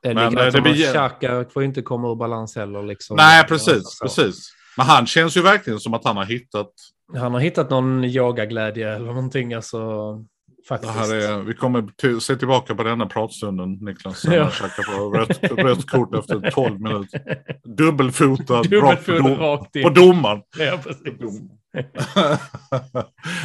[0.02, 2.82] Det är Men, likadant eh, det blir- att Xhaka får inte komma ur balans heller.
[2.82, 3.16] Liksom.
[3.16, 4.50] Nej, precis, precis.
[4.76, 6.70] Men han känns ju verkligen som att han har hittat.
[7.16, 9.54] Han har hittat någon yogaglädje eller någonting.
[9.54, 9.78] Alltså,
[10.14, 10.92] Det faktiskt.
[10.92, 14.24] här är, vi kommer till, se tillbaka på denna pratstunden, Niklas.
[14.24, 14.50] Ja.
[14.50, 17.20] Käka på rött, rött kort efter 12 minuter.
[17.76, 19.82] Dubbelfotad, Dubbelfotad dom, rakt in.
[19.82, 20.42] på domaren.
[20.58, 21.02] Ja, precis.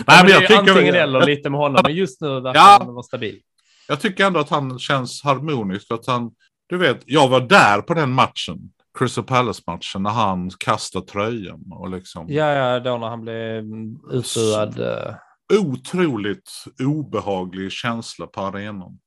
[0.07, 2.77] Nej, men jag tycker, antingen eller lite med honom, men just nu verkar Ja.
[2.79, 3.39] han vara stabil.
[3.87, 5.91] jag tycker ändå att han känns harmonisk.
[5.91, 6.31] Att han,
[6.69, 8.57] du vet, jag var där på den matchen.
[8.99, 11.63] Crystal Palace-matchen när han kastade tröjan.
[11.71, 14.79] Och liksom, Ja, ja, då när han blev mm, utbuad.
[14.79, 15.15] eh,
[15.59, 18.99] Otroligt obehaglig känsla på arenan.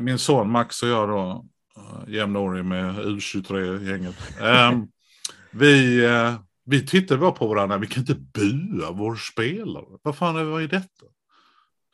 [0.00, 1.44] Min son Max och jag då,
[1.78, 4.14] uh, jämnårig med U23-gänget.
[4.40, 4.86] Ehm,
[5.50, 9.84] vi, eh, vi tittade bara på varandra, vi kan inte bua vår spelare.
[10.02, 11.06] Vad fan är, vad är detta?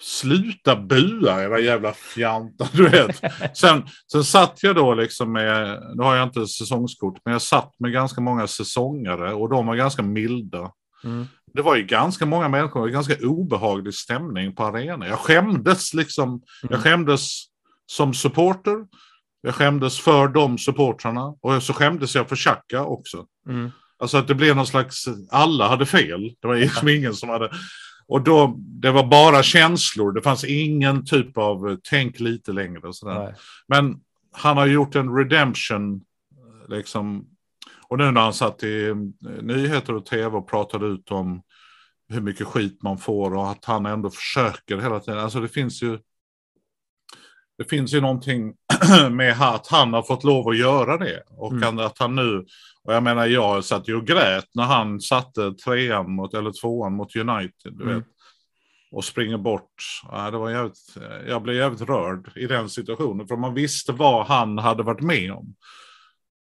[0.01, 3.23] Sluta bua era jävla fjantar, du vet.
[3.57, 7.75] Sen, sen satt jag då liksom med, nu har jag inte säsongskort, men jag satt
[7.79, 10.73] med ganska många säsongare och de var ganska milda.
[11.05, 11.27] Mm.
[11.55, 15.09] Det var ju ganska många människor, och ganska obehaglig stämning på arenan.
[15.09, 16.83] Jag skämdes liksom, jag Mm.
[16.83, 17.45] skämdes
[17.87, 18.87] som supporter.
[19.41, 23.27] Jag skämdes för de supportrarna och så skämdes jag för Xhaka också.
[23.49, 23.71] Mm.
[23.99, 26.35] Alltså att det blev någon slags, alla hade fel.
[26.41, 27.51] Det var liksom ingen som hade,
[28.07, 30.13] och då, det var bara känslor.
[30.13, 33.25] Det fanns ingen typ av eh, tänk lite längre och sådär.
[33.25, 33.35] Nej.
[33.69, 34.01] Men
[34.33, 36.01] han har gjort en redemption,
[36.69, 37.27] liksom.
[37.89, 38.97] Och nu när han satt i eh,
[39.43, 41.43] nyheter och tv och pratade ut om
[42.09, 45.19] hur mycket skit man får och att han ändå försöker hela tiden.
[45.19, 45.99] Alltså det finns ju.
[47.59, 48.55] Det finns ju någonting
[49.11, 51.79] med att han har fått lov att göra det och Mm.
[51.79, 52.45] att han nu.
[52.85, 56.93] Och jag menar, jag satt ju och grät när han satte trean mot eller tvåan
[56.97, 57.73] mot United.
[57.73, 57.95] Du Mm.
[57.97, 58.05] vet
[58.91, 59.75] och springer bort.
[60.11, 60.97] Ja, det var jävligt,
[61.29, 63.29] jag blev jävligt rörd i den situationen.
[63.29, 65.55] För man visste vad han hade varit med om.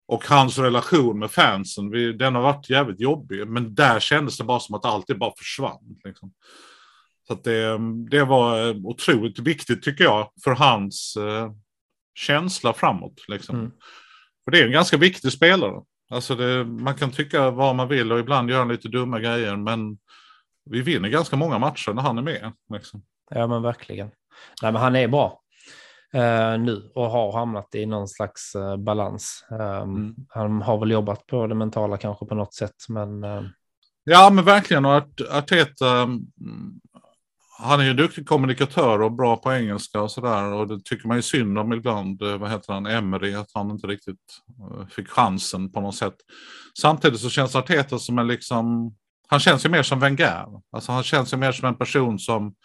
[0.08, 3.48] Och hans relation med fansen, vi, den har varit jävligt jobbig.
[3.48, 5.98] Men där kändes det bara som att allt bara försvann.
[6.04, 6.32] Liksom.
[7.28, 7.78] Så det,
[8.10, 11.52] det var otroligt viktigt tycker jag för hans eh,
[12.15, 13.25] känsla framåt.
[13.28, 13.56] Liksom.
[13.60, 13.71] Mm.
[14.43, 15.82] För det är en ganska viktig spelare.
[16.10, 19.56] Alltså det, man kan tycka vad man vill och ibland gör han lite dumma grejer.
[19.56, 19.97] Men
[20.69, 22.54] vi vinner ganska många matcher när han är med.
[22.73, 23.04] Liksom.
[23.30, 24.12] Ja, men verkligen.
[24.62, 25.41] Nej, men han är bra
[26.13, 29.45] eh, nu och har hamnat i någon slags eh, balans.
[29.49, 29.60] Um,
[29.95, 30.15] Mm.
[30.30, 33.43] Han har väl jobbat på det mentala kanske på något sätt, men eh,
[34.04, 34.86] Ja, men verkligen.
[34.86, 36.25] Och Art- Arteta, mm,
[37.58, 40.54] han är ju en duktig kommunikatör och bra på engelska och sådär.
[40.54, 42.22] Och det tycker man ju synd om ibland.
[42.22, 42.86] Eh, vad heter han?
[42.86, 46.15] Emery, att han inte riktigt eh, fick chansen på något sätt.
[46.80, 48.96] Samtidigt så känns Arteta som en liksom,
[49.28, 50.46] han känns ju mer som Wenger.
[50.72, 52.56] Alltså han känns ju mer som en person som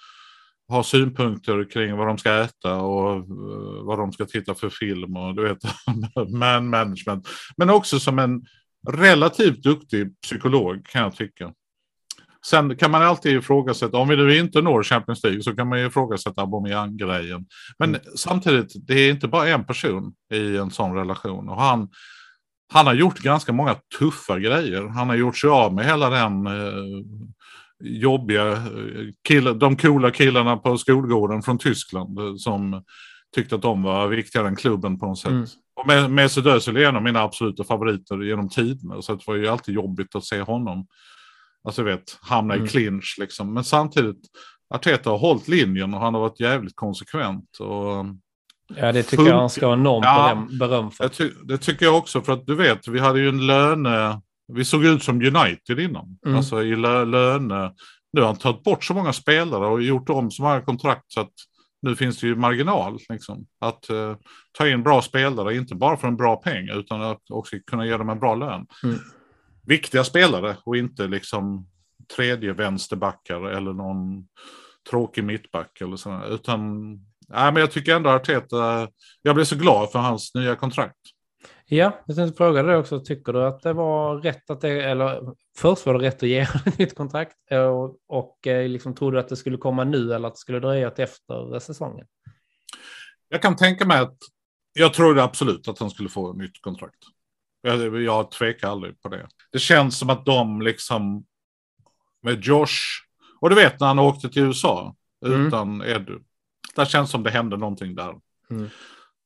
[0.69, 5.17] har synpunkter kring vad de ska äta och eh, vad de ska titta för film
[5.17, 5.59] och du vet,
[6.31, 7.29] man management.
[7.57, 8.43] Men också som en
[8.89, 11.53] relativt duktig psykolog kan jag tycka.
[12.47, 15.81] Sen kan man alltid ifrågasätta, om vi nu inte når Champions League så kan man
[15.81, 17.47] ju ifrågasätta Aubameyang-grejen.
[17.79, 18.01] Men Mm.
[18.17, 21.49] samtidigt, det är inte bara en person i en sån relation.
[21.49, 21.89] Och han,
[22.73, 24.89] han har gjort ganska många tuffa grejer.
[24.89, 27.05] Han har gjort sig av med hela den eh,
[27.83, 28.59] jobbiga, eh,
[29.29, 32.83] kill, de coola killarna på skolgården från Tyskland eh, som
[33.35, 35.31] tyckte att de var viktigare än klubben på något sätt.
[35.31, 35.47] Mm.
[35.81, 39.03] Och med, Mesut Özil är en av mina absoluta favoriter genom tiderna.
[39.03, 40.87] Så det var ju alltid jobbigt att se honom.
[41.65, 42.67] Alltså vet, hamna Mm.
[42.67, 43.55] i clinch liksom.
[43.55, 44.21] Men samtidigt,
[44.75, 47.57] Arteta har hållit linjen och han har varit jävligt konsekvent.
[47.61, 48.07] Och
[48.77, 50.47] Ja, det tycker jag han ska ha enormt Ja.
[50.59, 51.09] beröm, för.
[51.09, 54.21] ty det tycker jag också, för att du vet, vi hade ju en löne...
[54.53, 56.19] Vi såg ut som United innan.
[56.27, 56.37] Mm.
[56.37, 57.73] Alltså i lö löne...
[58.13, 61.21] Nu har han tagit bort så många spelare och gjort om så många kontrakt så
[61.21, 61.33] att
[61.83, 62.99] nu finns det ju marginal.
[63.09, 64.15] Liksom, att eh,
[64.59, 67.97] ta in bra spelare, inte bara för en bra peng, utan att också kunna ge
[67.97, 68.67] dem en bra lön.
[68.85, 68.99] Mm.
[69.71, 71.67] Viktiga spelare och inte liksom
[72.17, 74.29] tredje vänsterbackar eller någon
[74.91, 76.35] tråkig mittback eller sådär.
[76.35, 76.91] Utan,
[77.29, 78.89] nej, men jag tycker ändå Arteta,
[79.23, 80.97] jag blev så glad för hans nya kontrakt.
[81.67, 83.01] Ja, jag tänkte fråga dig också.
[83.01, 86.41] Tycker du att det var rätt att det, eller först var det rätt att ge
[86.67, 90.29] ett nytt kontrakt och, och eh, liksom trodde du att det skulle komma nu eller
[90.29, 92.07] att det skulle dröja till efter säsongen?
[93.29, 94.17] Jag kan tänka mig att
[94.73, 96.99] jag trodde absolut att han skulle få ett nytt kontrakt.
[97.63, 99.29] Jag, jag tvekar aldrig på det.
[99.53, 101.25] Det känns som att de liksom
[102.23, 102.77] med Josh,
[103.41, 104.95] och du vet när han åkte till USA
[105.27, 105.47] Mm.
[105.47, 106.19] utan Edu.
[106.77, 108.15] Det känns som det hände någonting där.
[108.51, 108.69] Mm.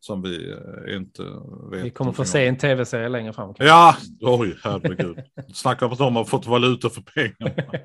[0.01, 1.23] Som vi eh, inte
[1.71, 1.85] vet.
[1.85, 3.55] Vi kommer få se en tv-serie längre fram.
[3.59, 5.19] Ja, oj herregud.
[5.55, 7.63] Snacka om att de har fått valuta för pengarna.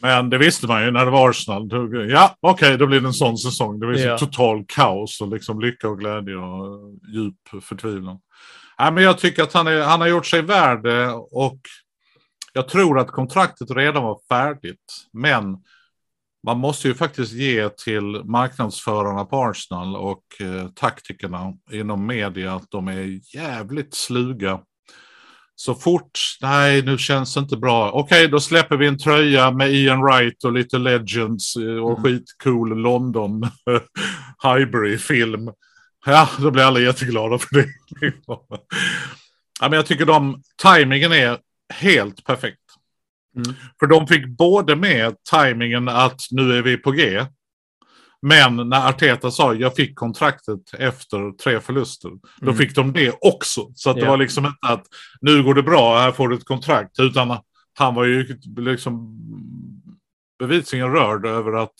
[0.00, 1.68] Men det visste man ju när det var Arsenal.
[2.10, 3.80] Ja, okej, då blir det en sån säsong.
[3.80, 4.18] Det blir Ja.
[4.18, 8.18] total kaos och liksom lycka och glädje och djup förtvivlan.
[8.82, 11.58] Nej, men jag tycker att han, är, han har gjort sig värd det och
[12.52, 15.06] jag tror att kontraktet redan var färdigt.
[15.12, 15.56] Men
[16.46, 22.70] man måste ju faktiskt ge till marknadsförarna på Arsenal och eh, taktikerna inom media att
[22.70, 24.60] de är jävligt sluga.
[25.54, 27.90] Så fort, nej nu känns det inte bra.
[27.90, 32.02] Okej, då släpper vi en tröja med Ian Wright och lite Legends eh, och Mm.
[32.02, 33.42] skitcool London
[34.42, 35.50] Highbury-film.
[36.06, 37.68] Ja, då blir alla jätteglada för det.
[39.60, 41.38] ja, men jag tycker de, tajmingen är
[41.74, 42.58] helt perfekt.
[43.36, 43.54] Mm.
[43.80, 47.26] För de fick både med tajmingen att nu är vi på G.
[48.26, 52.10] Men när Arteta sa jag fick kontraktet efter tre förluster.
[52.40, 52.56] Då Mm.
[52.56, 53.70] fick de det också.
[53.74, 54.86] Så att det var liksom inte att
[55.20, 56.98] nu går det bra, här får du ett kontrakt.
[57.00, 57.38] Utan
[57.78, 59.18] han var ju liksom
[60.38, 61.74] bevisligen rörd över att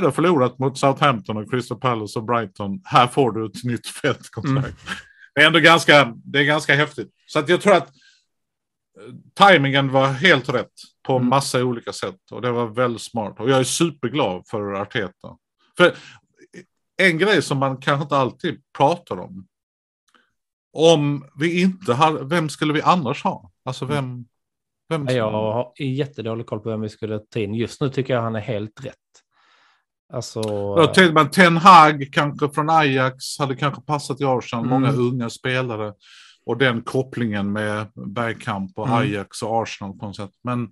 [0.00, 2.80] har förlorat mot Southampton och Crystal Palace och Brighton.
[2.84, 4.66] Här får du ett nytt fett kontrakt.
[4.66, 4.96] Mm.
[5.34, 7.10] Det är ändå ganska, det är ganska häftigt.
[7.26, 10.72] Så att jag tror att eh, tajmingen var helt rätt
[11.06, 11.28] på Mm.
[11.28, 12.20] massa olika sätt.
[12.30, 13.40] Och det var väldigt smart.
[13.40, 15.36] Och jag är superglad för Arteta.
[15.76, 15.94] För
[16.96, 19.46] en grej som man kanske inte alltid pratar om.
[20.72, 23.50] Om vi inte hade, vem skulle vi annars ha?
[23.64, 24.24] Alltså vem?
[24.88, 27.54] vem Ja, Jag har jättedålig koll på vem vi skulle ta in.
[27.54, 28.94] Just nu tycker jag han är helt rätt.
[30.12, 30.40] Alltså,
[30.74, 34.66] Då tänkte man Ten Hag kanske från Ajax hade kanske passat i Arsenal.
[34.66, 34.80] Mm.
[34.80, 35.92] Många unga spelare.
[36.46, 38.98] Och den kopplingen med Bergkamp och Mm.
[38.98, 40.30] Ajax och Arsenal på något sätt.
[40.44, 40.64] Men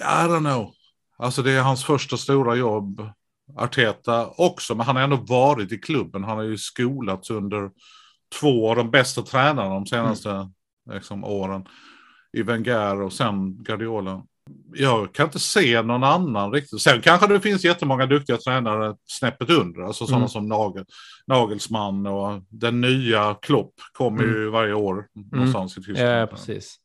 [0.00, 0.72] I don't know.
[1.18, 3.08] Alltså det är hans första stora jobb.
[3.56, 6.24] Arteta också, men han har ändå varit i klubben.
[6.24, 7.70] Han har ju skolats under
[8.40, 10.50] två av de bästa tränarna de senaste
[10.90, 11.64] liksom, åren.
[12.32, 14.22] I Wenger och sen Guardiola.
[14.74, 16.80] Jag kan inte se någon annan riktigt.
[16.80, 19.82] Sen kanske det finns jättemånga duktiga tränare snäppet under.
[19.82, 20.28] Alltså sådana Mm.
[20.28, 20.84] som Nagel,
[21.26, 26.08] Nagelsmann och den nya Klopp kommer ju varje år någonstans i Tyskland.
[26.08, 26.18] Mm.
[26.18, 26.76] ja, precis.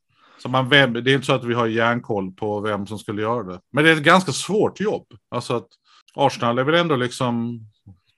[0.42, 3.42] Så man, det är inte så att vi har järnkoll på vem som skulle göra
[3.42, 3.60] det.
[3.72, 5.06] Men det är ett ganska svårt jobb.
[5.30, 5.68] Alltså att
[6.14, 7.60] Arsenal är väl ändå liksom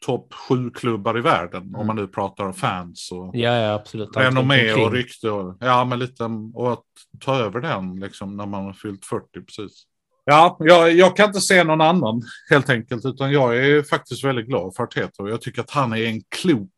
[0.03, 1.63] topp sju klubbar i världen.
[1.63, 1.75] Mm.
[1.75, 4.17] Om man nu pratar fans och Ja, ja absolut.
[4.17, 5.31] Renommé och rykte.
[5.31, 6.85] Och, ja, men lite, och att
[7.21, 9.83] ta över den liksom när man har fyllt 40 precis.
[10.25, 13.05] Ja, jag, jag kan inte se någon annan helt enkelt.
[13.05, 15.23] Utan jag är faktiskt väldigt glad för Arteta.
[15.23, 16.69] Och jag tycker att han är en klok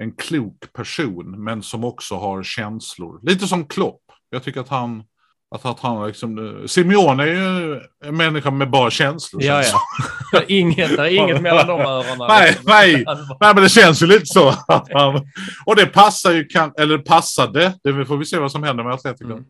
[0.00, 3.20] en klok person, men som också har känslor.
[3.22, 4.02] Lite som Klopp.
[4.30, 5.04] Jag tycker att han,
[5.54, 9.42] att, att han liksom, Simeone är ju en människa med bara känslor.
[9.42, 9.62] Ja,
[10.32, 10.42] ja.
[10.48, 12.28] inget, det är inget mellan de öronen.
[12.28, 13.04] Nej, nej.
[13.40, 14.54] Nej, men det känns ju lite så.
[15.66, 19.32] Och det passar ju, eller passade, det får vi se vad som händer med Atletico.
[19.32, 19.44] Mm.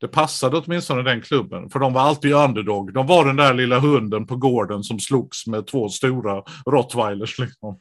[0.00, 2.94] Det passade åtminstone den klubben, för de var alltid underdog.
[2.94, 7.38] De var den där lilla hunden på gården som slogs med två stora rottweilers.
[7.38, 7.78] Liksom.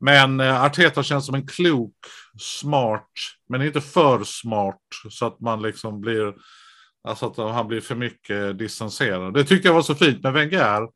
[0.00, 1.94] Men eh, Arteta känns som en klok,
[2.38, 3.10] smart,
[3.48, 6.34] men inte för smart så att man liksom blir
[7.08, 9.34] Alltså att han blir för mycket distanserad.
[9.34, 10.88] Det tyckte jag var så fint med Wenger.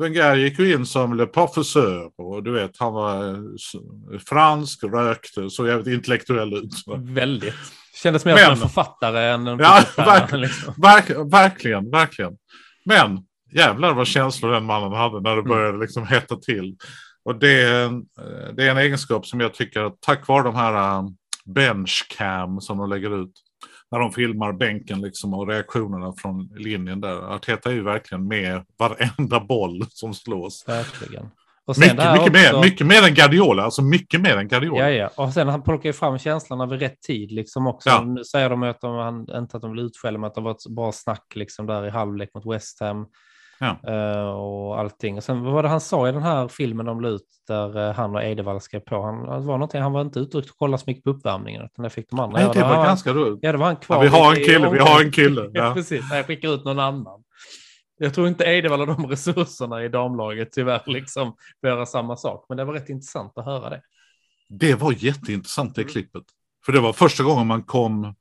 [0.00, 5.50] Wenger gick ju in som le professeur och du vet han var eh, fransk, rökte,
[5.50, 6.70] så jävligt intellektuell ut.
[6.98, 7.54] Väldigt.
[8.02, 10.40] Kändes mer Men- som en författare än en Ja, verkligen.
[10.40, 10.74] liksom.
[10.76, 12.32] Verk, verkligen, verkligen.
[12.84, 13.18] Men
[13.54, 15.44] jävlar vad känslor den mannen hade när Mm.
[15.44, 16.76] det började liksom hetta till.
[17.24, 20.42] Och det är, en, eh, det är en egenskap som jag tycker att tack vare
[20.42, 21.16] de här um,
[21.54, 23.32] benchcam som de lägger ut.
[23.92, 27.34] När de filmar bänken liksom och reaktionerna från linjen där.
[27.34, 30.64] Arteta är ju verkligen med varenda boll som slås.
[30.68, 31.30] Verkligen.
[31.64, 33.62] Och Mycket, mycket, också- mer, mycket mer än Guardiola.
[33.62, 34.90] Alltså mycket mer än Guardiola.
[34.90, 35.24] Ja, ja.
[35.24, 37.88] Och sen han plockar ju fram känslorna vid rätt tid liksom också.
[37.88, 38.04] Ja.
[38.04, 40.40] Nu säger de ju att de, han, inte att de blir utskällda, men att det
[40.40, 43.06] var ett bra snack liksom där i halvlek mot West Ham.
[43.62, 43.78] Ja.
[43.92, 45.16] eh, och allting.
[45.16, 47.88] Och sen vad var det han sa i den här filmen de la ut där
[47.88, 49.02] eh, han och Eidevall skrev på?
[49.02, 51.82] Han, det var någonting, han var inte ute och kollade så mycket på uppvärmningen, utan
[51.82, 53.38] det fick de andra Nej, det var han, ganska roligt.
[53.42, 53.96] Ja, det var han kvar.
[53.96, 55.50] Ja, vi har en kille, vi har en kille.
[55.52, 55.74] Ja.
[55.74, 56.04] precis.
[56.12, 57.24] Jag skickar ut någon annan.
[57.98, 62.16] Jag tror inte Eidevall har de resurserna i damlaget tyvärr, liksom, för att göra samma
[62.16, 62.46] sak.
[62.48, 63.82] Men det var rätt intressant att höra det.
[64.48, 66.22] Det var jätteintressant det klippet.
[66.64, 68.14] För det var första gången man kom.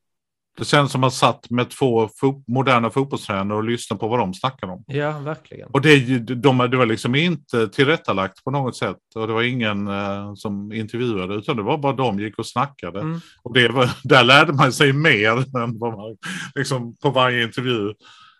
[0.57, 4.33] Det kändes som man satt med två fo moderna fotbollstränare och lyssnade på vad de
[4.33, 4.83] snackade om.
[4.87, 5.69] Ja, verkligen.
[5.71, 8.97] Och det, de, det var liksom inte tillrättalagt på något sätt.
[9.15, 12.99] Och det var ingen eh, som intervjuade utan det var bara de gick och snackade.
[12.99, 13.19] Mm.
[13.43, 15.31] Och det var, där lärde man sig mer
[15.63, 16.17] än vad man,
[16.55, 17.93] liksom på varje intervju.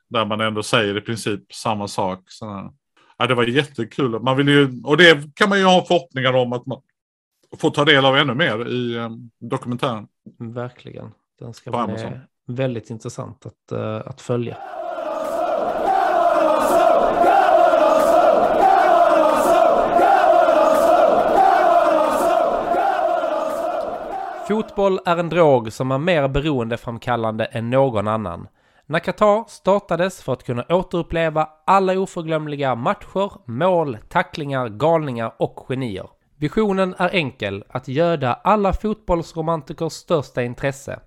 [0.10, 2.20] Där man ändå säger i princip samma sak.
[2.26, 2.74] Så,
[3.18, 4.20] ja, det var jättekul.
[4.20, 6.82] Man vill ju, och det kan man ju ha förhoppningar om att man
[7.58, 10.08] får ta del av ännu mer i eh, dokumentären.
[10.40, 11.12] Verkligen.
[11.42, 12.20] Den ska bli Amazon.
[12.48, 14.58] väldigt intressant att, eh, att följa.
[24.48, 28.48] Fotboll är en drog som är mer beroendeframkallande än någon annan.
[28.86, 36.08] När Qatar startades för att kunna återuppleva alla oförglömliga matcher, mål, tacklingar, galningar och genier.
[36.38, 41.00] Visionen är enkel, att göda alla fotbollsromantikers största intresse.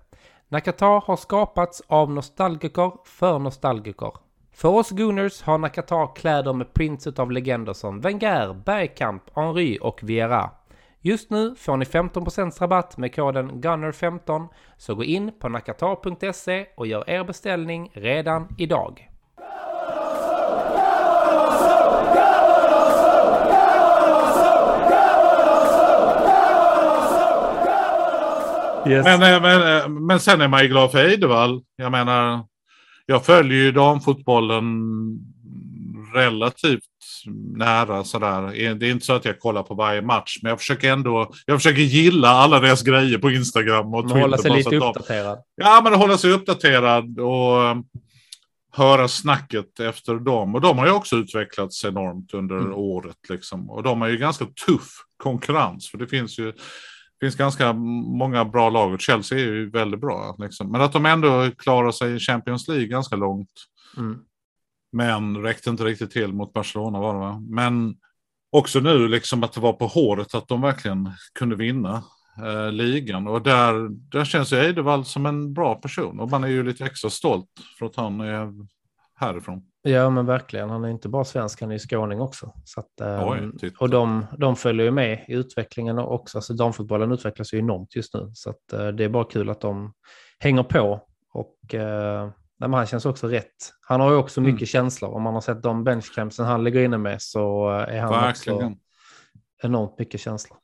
[0.49, 4.11] Nakata har skapats av nostalgiker för nostalgiker.
[4.51, 10.03] För oss Gooners har Nakata kläder med prints av legender som Wenger, Bergkamp, Henry och
[10.03, 10.49] Vieira.
[11.01, 16.87] Just nu får ni 15% rabatt med koden GUNNER15 så gå in på nakata.se och
[16.87, 19.09] gör er beställning redan idag.
[28.87, 29.05] Yes.
[29.05, 31.61] Men, eh, men, eh, men sen är man ju glad för Eidevall.
[31.75, 32.45] Jag menar,
[33.05, 34.65] jag följer ju damfotbollen
[36.13, 36.81] relativt
[37.55, 38.75] nära sådär.
[38.75, 41.57] Det är inte så att jag kollar på varje match, men jag försöker ändå, jag
[41.57, 45.37] försöker gilla alla deras grejer på Instagram och Man håller sig lite uppdaterad.
[45.55, 47.75] Ja, men hålla sig uppdaterad och eh,
[48.71, 50.55] höra snacket efter dem.
[50.55, 52.73] Och de har ju också utvecklats enormt under Mm.
[52.73, 53.17] året.
[53.29, 53.69] Liksom.
[53.69, 55.89] Och de har ju ganska tuff konkurrens.
[55.91, 56.53] För det finns ju
[57.19, 60.35] det finns ganska många bra lag och Chelsea är ju väldigt bra.
[60.39, 60.71] Liksom.
[60.71, 63.51] Men att de ändå klarar sig i Champions League ganska långt.
[63.97, 64.19] Mm.
[64.91, 67.43] Men räckte inte riktigt till mot Barcelona var det va?
[67.49, 67.95] Men
[68.51, 72.03] också nu liksom att det var på håret att de verkligen kunde vinna
[72.37, 73.27] eh, ligan.
[73.27, 76.19] Och där, där känns ju Eidevall som en bra person.
[76.19, 77.49] Och man är ju lite extra stolt
[77.79, 78.53] för att han är
[79.15, 79.63] härifrån.
[79.87, 80.69] Ja, men verkligen.
[80.69, 82.53] Han är inte bara svensk, han är ju skåning också.
[82.63, 83.29] Så att, ehm,
[83.61, 86.37] Oj, och de, de följer ju med i utvecklingen också.
[86.37, 88.31] Alltså, damfotbollen utvecklas ju enormt just nu.
[88.33, 89.93] Så att, eh, det är bara kul att de
[90.39, 91.01] hänger på.
[91.33, 93.73] Och eh, han känns också rätt.
[93.81, 94.53] Han har ju också Mm.
[94.53, 95.11] mycket känslor.
[95.11, 98.51] Om man har sett de benchcampsen han ligger inne med så eh, är han också
[98.51, 98.77] Verkligen.
[99.63, 100.57] enormt mycket känslor.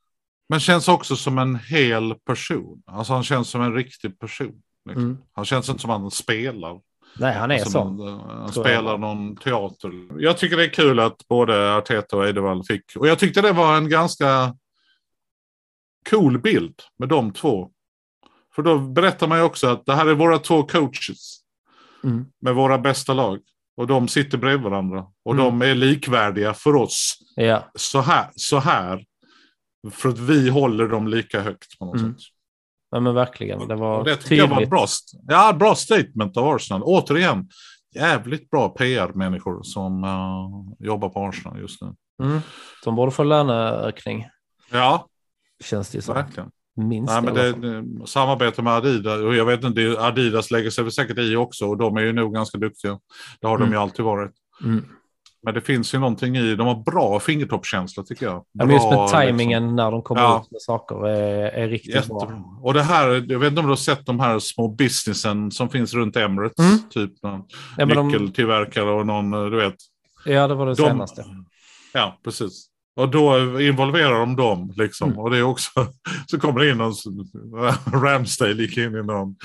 [0.50, 2.84] Men känns också som en hel person.
[2.86, 4.62] Alltså han känns som en riktig person.
[4.86, 5.04] Liksom.
[5.04, 5.18] Mm.
[5.34, 6.80] Han känns inte som att han spelar.
[7.20, 8.08] Nej, han är Alltså, sån.
[8.08, 8.76] eh, Han tror jag.
[8.76, 9.92] spelar någon teater.
[10.22, 12.96] Jag tycker det är kul att både Arteta och Eidevall fick.
[12.96, 14.56] Och jag tyckte det var en ganska
[16.10, 17.70] cool bild med de två.
[18.56, 21.38] För då berättar man ju också att det här är våra två coaches
[22.04, 22.26] Mm.
[22.42, 23.40] med våra bästa lag.
[23.78, 25.06] Och de sitter bredvid varandra.
[25.26, 25.46] Och Mm.
[25.46, 29.06] de är likvärdiga för oss Ja, så här, så här.
[29.92, 32.14] För att vi håller dem lika högt på något Mm.
[32.14, 32.22] sätt.
[32.92, 33.68] Ja, men verkligen.
[33.68, 34.70] Det var det tycker jag var tydligt.
[34.70, 34.86] bra,
[35.28, 36.82] ja, bra statement av Arsenal.
[36.84, 37.50] Återigen,
[37.96, 41.94] jävligt bra PR-människor som eh, jobbar på Arsenal just nu.
[42.24, 42.40] Mm.
[42.84, 44.28] De borde få löneökning,
[44.72, 45.08] Ja,
[45.64, 46.16] känns det som.
[46.16, 46.50] verkligen.
[46.76, 50.84] Minst Nej, men det, det, samarbete med Adidas, och jag vet inte, Adidas lägger sig
[50.84, 53.00] väl säkert i också och de är ju nog ganska duktiga.
[53.42, 53.74] Det har de Mm.
[53.74, 54.32] ju alltid varit.
[54.64, 54.86] Mm.
[55.44, 58.36] Men det finns ju någonting i, de har bra fingertoppskänsla tycker jag.
[58.52, 59.18] Ja, men just med Bra, liksom.
[59.20, 60.42] tajmingen när de kommer Ja.
[60.46, 62.26] ut med saker är, är riktigt Jättebra.
[62.26, 62.60] bra.
[62.62, 65.70] Och det här, jag vet inte om du har sett de här små businessen som
[65.70, 66.60] finns runt Emirates.
[66.60, 66.80] Mm.
[66.90, 67.44] Typ någon
[67.78, 69.76] Ja, nyckeltillverkare och någon, eh, du vet.
[70.26, 71.26] ja, det var det De- senaste.
[71.94, 72.68] Ja, precis.
[72.96, 75.08] Och då involverar de dem liksom.
[75.08, 75.20] Mm.
[75.20, 75.70] Och det är också,
[76.28, 76.94] så kommer det in någon,
[78.04, 79.36] Ramsdale gick in i någon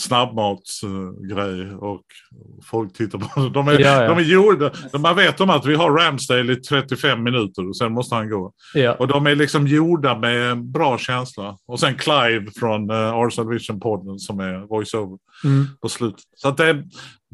[0.00, 2.02] snabbmatsgrej och
[2.64, 4.08] folk tittar på de är, Ja, ja.
[4.08, 7.92] de är gjorda, man vet om att vi har Ramsdale i 35 minuter och sen
[7.92, 8.52] måste han gå.
[8.74, 8.92] Ja.
[8.94, 11.56] Och de är liksom gjorda med bra känsla.
[11.66, 15.66] Och sen Clive från uh, Arsenal Vision-podden som är voiceover Mm.
[15.82, 16.24] på slutet.
[16.36, 16.84] Så att det,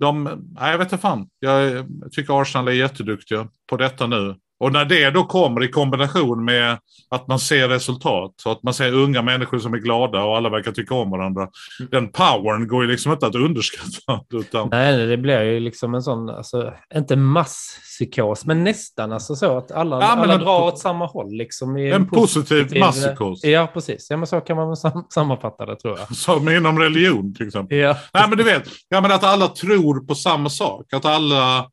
[0.00, 0.24] de,
[0.60, 1.28] nej, jag vet inte fan.
[1.38, 4.34] Jag tycker Arsenal är jätteduktiga på detta nu.
[4.60, 8.74] Och när det då kommer i kombination med att man ser resultat och att man
[8.74, 11.48] ser unga människor som är glada och alla verkar tycka om varandra.
[11.90, 14.20] Den powern går ju liksom inte att underskatta.
[14.38, 19.58] Utan, Nej, det blir ju liksom en sån, alltså, inte masspsykos, men nästan alltså så
[19.58, 21.32] att alla, Ja, alla en- drar åt samma håll.
[21.32, 23.44] Liksom, i en positiv masspsykos.
[23.44, 24.06] Ja, precis.
[24.10, 26.16] Ja, men så kan man sam sammanfatta det, tror jag.
[26.16, 27.78] Som inom religion till exempel.
[27.78, 30.92] Ja, Nej men du vet, ja, men att alla tror på samma sak.
[30.92, 31.66] Att alla,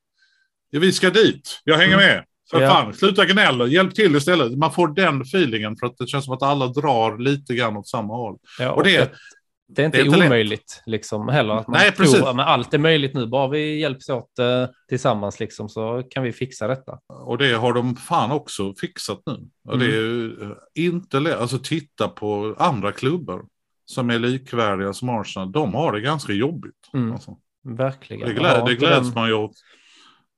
[0.69, 2.23] ja, vi ska dit, jag hänger med.
[2.52, 2.70] För Ja.
[2.70, 4.58] fan, sluta gnälla, hjälp till istället.
[4.58, 7.88] Man får den feelingen för att det känns som att alla drar lite grann åt
[7.88, 8.38] samma håll.
[8.60, 9.12] ja, Och det-
[9.70, 10.28] det är inte det är inte lätt.
[10.28, 11.54] omöjligt liksom, heller.
[11.54, 12.22] Att man Nej, tror precis.
[12.22, 16.32] att allt är möjligt nu, bara vi hjälps åt eh, tillsammans liksom, så kan vi
[16.32, 17.00] fixa detta.
[17.08, 19.48] Och det har de fan också fixat nu.
[19.72, 21.39] Och det är eh, inte lätt.
[21.39, 23.41] Alltså titta på andra klubbar
[23.86, 25.52] som är likvärdiga som Arsenal.
[25.52, 26.89] De har det ganska jobbigt.
[26.93, 27.12] Mm.
[27.14, 27.38] Alltså.
[27.64, 28.28] Verkligen.
[28.28, 29.52] Det, glä, det gläds den- man ju åt.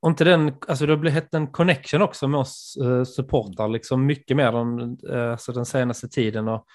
[0.02, 4.06] Och inte den, alltså det har blivit en connection också med oss eh, supportrar, liksom
[4.06, 6.48] mycket mer den, eh, alltså den senaste tiden.
[6.48, 6.66] Och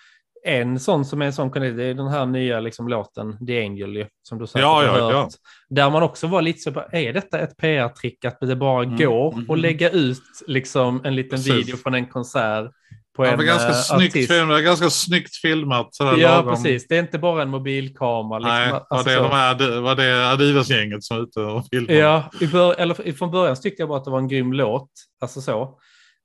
[0.47, 3.65] en sån som är en sån connection, det är den här nya liksom, låten, The
[3.65, 5.13] Angel, ju, som du säkert Ja, har ja, hört.
[5.13, 5.29] ja.
[5.69, 9.33] Där man också var lite så, är detta ett PR-trick att det bara Mm, går
[9.33, 9.61] mm, och mm.
[9.61, 11.53] lägga ut liksom en liten Precis.
[11.55, 12.71] video från en konsert
[13.17, 14.33] på Det en var ganska, eh, snyggt artist?
[14.33, 15.95] film, ganska snyggt filmat.
[15.95, 16.55] Sådär Ja, lagom.
[16.55, 16.89] precis.
[16.89, 18.39] Det är inte bara en mobilkamera.
[18.39, 18.55] Liksom.
[18.55, 19.23] Nej, var Alltså det, så.
[19.23, 21.95] de här, var det Adidas-gänget som var ute och filmade?
[21.95, 24.91] Ja, i bör, eller från början tyckte jag bara att det var en grym låt.
[25.21, 25.79] Alltså så.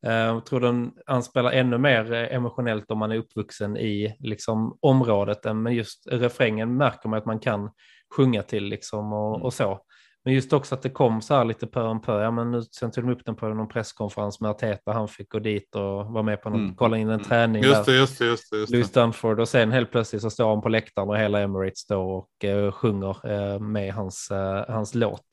[0.06, 4.78] Eh, Jag tror den anspelar ännu mer eh, emotionellt om man är uppvuxen i liksom,
[4.82, 5.40] området.
[5.44, 7.70] Men just refrängen märker man att man kan
[8.16, 9.46] sjunga till liksom, och, Mm.
[9.46, 9.80] och så.
[10.26, 12.22] Men just också att det kom så här lite pö om pö.
[12.24, 14.94] Ja, men nu, sen tog de upp den på någon presskonferens med Arteta.
[14.94, 16.76] Han fick gå dit och vara med på någon, Mm.
[16.76, 17.64] kolla in en träning.
[17.64, 18.26] Just det, just det.
[18.26, 18.92] Just det, just Louis.
[18.92, 22.46] Dunford och sen helt plötsligt så står han på läktaren och hela Emirates står och
[22.46, 25.26] eh, sjunger eh, med hans, eh, hans låt.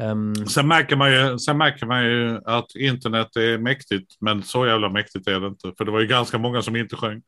[0.00, 4.66] Ehm, Sen märker, man ju, sen märker man ju att internet är mäktigt, men så
[4.66, 5.72] jävla mäktigt är det inte.
[5.78, 7.22] För det var ju ganska många som inte sjöng.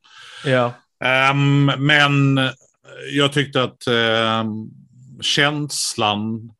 [0.45, 0.73] ja.
[1.03, 2.39] Ehm, men
[3.15, 4.47] jag tyckte att ehm,
[5.21, 6.51] känslan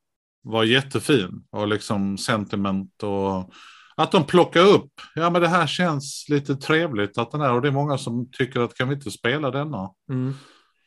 [0.44, 3.54] var jättefin och liksom sentiment och
[3.96, 4.92] att de plockar upp.
[5.16, 8.30] Ja, men det här känns lite trevligt att den är och det är många som
[8.32, 10.34] tycker att kan vi inte spela denna Mm.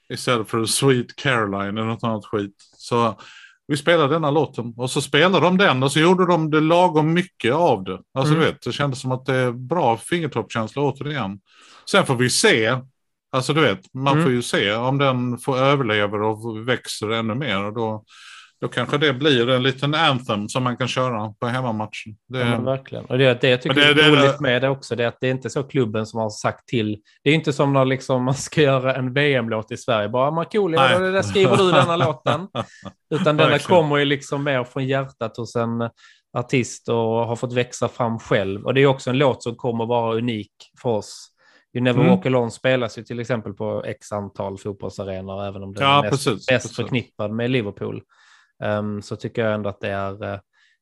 [0.09, 2.55] istället för Sweet Caroline eller något annat skit.
[2.77, 3.19] Så
[3.67, 7.13] vi spelade denna låten och så spelade de den och så gjorde de det lagom
[7.13, 7.99] mycket av det.
[8.15, 8.41] Alltså Mm.
[8.47, 11.41] du vet, det kändes som att det är bra fingertoppkänsla återigen.
[11.91, 12.79] Sen får vi se,
[13.33, 14.25] alltså du vet, man Mm.
[14.25, 17.65] får ju se om den får överlever och växer ännu mer.
[17.65, 18.05] Och då,
[18.65, 22.17] då kanske det blir en liten anthem som man kan köra på hemmamatchen.
[22.29, 23.05] Det, Ja, verkligen.
[23.05, 25.17] Och det, det jag tycker det- är det- roligt med det också, det är att
[25.21, 26.99] det är inte så klubben som har sagt till.
[27.25, 30.09] Det är inte som när liksom man ska göra en VM-låt i Sverige.
[30.09, 32.49] Bara, Markoolio, där skriver du denna låten.
[33.21, 35.91] Utan denna kommer ju liksom mer från hjärtat hos en
[36.39, 38.65] artist och har fått växa fram själv.
[38.65, 40.53] Och det är också en låt som kommer vara unik
[40.83, 41.31] för oss.
[41.77, 42.11] You Never Mm.
[42.15, 46.03] Walk Alone spelas ju till exempel på x antal fotbollsarenor, även om den Ja, är
[46.03, 46.77] mest, precis, mest precis.
[46.77, 48.03] förknippad med Liverpool.
[48.63, 50.39] Ehm, så tycker jag ändå att det är eh,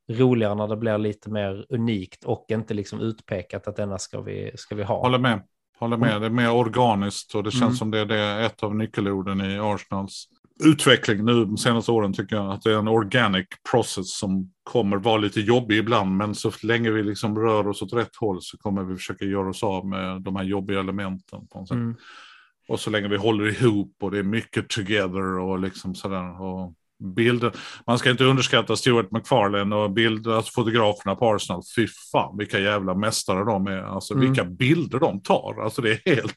[0.08, 4.50] roligare när det blir lite mer unikt och inte liksom utpekat att denna ska vi,
[4.54, 5.00] ska vi ha.
[5.00, 5.42] Håller med.
[5.78, 6.20] Håller med.
[6.20, 7.74] Det är mer organiskt och det känns Mm.
[7.74, 10.28] som det är det, ett av nyckelorden i Arsenals
[10.64, 12.52] utveckling nu de senaste åren tycker jag.
[12.52, 16.16] Att det är en organic process som kommer vara lite jobbig ibland.
[16.16, 19.48] Men så länge vi liksom rör oss åt rätt håll så kommer vi försöka göra
[19.48, 21.46] oss av med de här jobbiga elementen.
[21.46, 21.74] På något sätt.
[21.74, 21.96] Mm.
[22.68, 26.42] Och så länge vi håller ihop och det är mycket together och liksom sådär.
[26.42, 27.52] Och bilder.
[27.86, 31.62] Man ska inte underskatta Stuart McFarlane och bild, alltså fotograferna på Arsenal.
[31.76, 33.82] Fy fan vilka jävla mästare de är.
[33.82, 34.26] Alltså Mm.
[34.26, 35.62] vilka bilder de tar.
[35.64, 36.36] Alltså det är helt,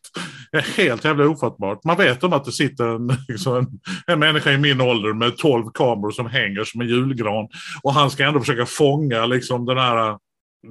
[0.78, 1.84] helt jävla ofattbart.
[1.84, 3.68] Man vet om att det sitter en, liksom en,
[4.08, 7.48] en människa i min ålder med 12 kameror som hänger som en julgran.
[7.84, 10.18] Och han ska ändå försöka fånga liksom den här,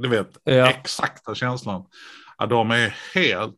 [0.02, 0.66] du vet, Ja.
[0.70, 1.82] exakta känslan.
[2.38, 3.54] Ja, de är helt...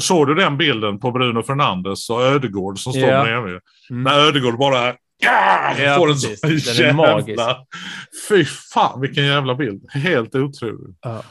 [0.00, 3.24] Såg du den bilden på Bruno Fernandes och Ödegård som står Ja.
[3.24, 3.58] bredvid?
[3.90, 4.02] Mm.
[4.02, 6.40] När Ödegård bara Ja, Ja, får en precis.
[6.40, 7.14] sån Den är jävla...
[7.14, 7.42] magisk.
[8.28, 9.82] Fy fan vilken jävla bild.
[9.92, 10.96] Helt otrolig.
[11.02, 11.22] Ja.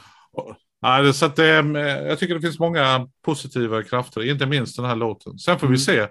[0.80, 4.84] Ja, så att det, är- jag tycker det finns många positiva krafter, inte minst den
[4.84, 5.38] här låten.
[5.38, 5.78] Sen får vi Mm.
[5.78, 6.06] se.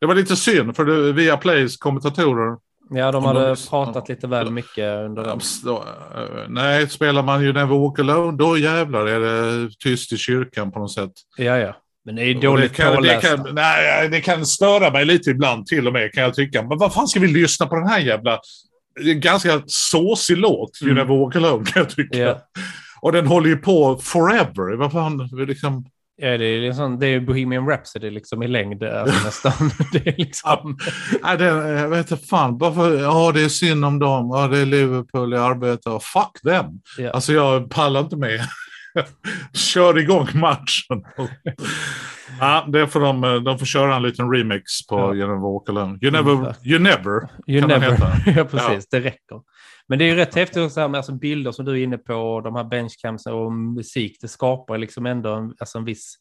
[0.00, 2.56] Det var lite synd, för det, via Plays kommentatorer
[2.90, 5.40] Ja, de hade de- pratat lite väl mycket under den.
[5.64, 5.84] Då,
[6.48, 10.78] nej, spelar man ju Never Walk Alone, då jävlar är det tyst i kyrkan på
[10.78, 11.12] något sätt.
[11.36, 11.76] Ja, ja.
[12.04, 13.26] Men det är dåligt det kan, det, påläst.
[13.26, 16.62] kan, nej, det kan störa mig lite ibland till och med kan jag tycka.
[16.62, 18.40] Men vad fan ska vi lyssna på den här jävla...
[19.04, 21.06] Det ganska såsig låt, You Mm.
[21.06, 22.18] Never Walk Alone kan jag tycka.
[22.18, 22.38] Ja.
[23.00, 24.76] Och den håller ju på forever.
[24.76, 25.84] Vad fan, liksom...
[26.16, 29.70] Ja, det är liksom, det är Bohemian Rhapsody liksom i längd alltså nästan.
[29.92, 30.78] Det är liksom...
[31.22, 32.58] Nej, det, jag vet inte fan.
[32.58, 34.30] Varför, ja, det är synd om dem.
[34.34, 35.90] Ja, det är Liverpool arbete.
[35.90, 36.66] Och fuck them.
[36.98, 37.10] Ja.
[37.10, 38.40] Alltså jag pallar inte med.
[39.52, 41.04] Kör igång matchen.
[42.40, 45.14] ja, det får de, de får köra en liten remix på Ja.
[45.14, 45.98] You Never Walk Alone.
[46.02, 48.22] You never, you never You never.
[48.36, 48.88] ja, precis.
[48.88, 49.40] Det räcker.
[49.88, 51.98] Men det är ju rätt häftigt också här med alltså bilder som du är inne
[51.98, 54.16] på, de här benchcamsen och musik.
[54.20, 56.14] Det skapar liksom ändå en, alltså en viss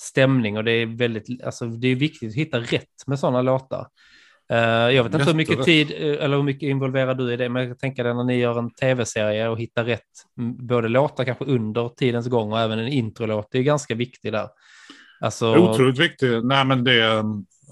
[0.00, 3.86] stämning och det är väldigt, alltså det är viktigt att hitta rätt med sådana låtar.
[4.50, 4.58] Eh,
[4.94, 7.48] jag vet inte hur mycket tid eh, eller hur mycket involverad du är i det,
[7.48, 10.02] men jag tänka dig när ni gör en tv-serie och hittar rätt,
[10.58, 14.48] både låtar kanske under tidens gång och även en introlåt, det är ganska viktigt där.
[15.20, 16.44] Alltså, Otroligt viktigt.
[16.44, 17.24] Nej, men det,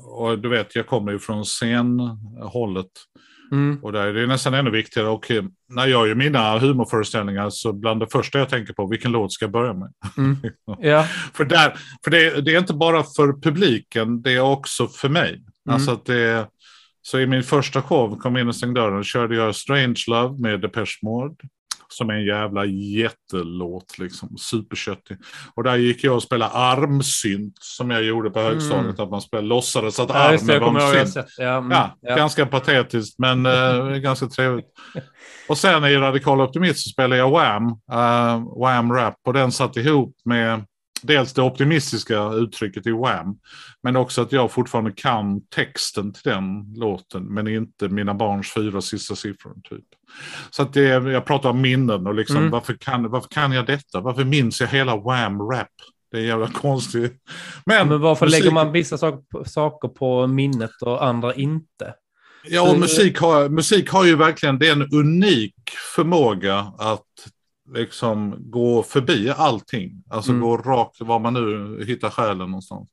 [0.05, 2.91] och du vet, jag kommer ju från scenhållet.
[3.53, 5.09] mm, Och där är det nästan ännu viktigare.
[5.09, 9.12] Och eh, när jag gör mina humorföreställningar så bland det första jag tänker på, vilken
[9.12, 9.93] låt ska jag börja med?
[10.18, 10.37] mm,
[10.81, 15.09] ja, För, där, för det, det är inte bara för publiken, det är också för
[15.09, 15.31] mig.
[15.33, 15.74] Mm.
[15.74, 16.49] Alltså att det,
[17.07, 20.61] så i min första show, kom in och stängde dörren, körde jag Strange Love med
[20.61, 21.34] Depeche Mode.
[21.88, 25.16] Som är en jävla jättelåt, liksom, superköttig.
[25.54, 29.00] Och där gick jag och spelade armsynt, som jag gjorde på högstadiet.
[29.00, 30.22] Att man spelade, låtsades att Mm.
[30.22, 31.26] ja armen var en synt.
[31.38, 32.16] Ja, mm, Ja, ja.
[32.16, 34.66] ganska patetiskt, men eh, ganska trevligt.
[35.48, 39.76] Och sen i Radikal Optimist så spelade jag Wham, uh, Wham Rap, och den satt
[39.76, 40.64] ihop med
[41.03, 43.38] dels det optimistiska uttrycket i Wham,
[43.82, 48.80] men också att jag fortfarande kan texten till den låten, men inte mina barns fyra
[48.80, 49.55] sista siffror.
[49.70, 49.84] Typ.
[50.51, 52.51] Så att det, jag pratar om minnen och liksom, Mm.
[52.51, 54.01] varför, kan, varför kan jag detta?
[54.01, 55.68] Varför minns jag hela Wham Rap?
[56.11, 57.12] Det är jävla konstigt.
[57.66, 61.94] Men, Men varför musik- lägger man vissa saker på, saker på minnet och andra inte?
[62.49, 65.55] Ja, och musik har, musik har ju verkligen, det är en unik
[65.97, 67.03] förmåga att
[67.74, 70.02] liksom gå förbi allting.
[70.10, 70.42] Alltså Mm.
[70.42, 72.88] gå rakt var man nu hittar själen någonstans.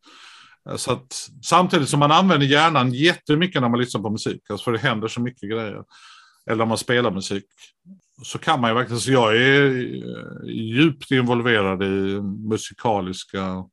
[0.76, 4.72] Så att, samtidigt som man använder hjärnan jättemycket när man lyssnar på musik, alltså för
[4.72, 5.84] det händer så mycket grejer.
[6.50, 7.44] Eller när man spelar musik.
[8.24, 13.64] Så kan man ju verkligen, så jag är eh, djupt involverad i musikaliska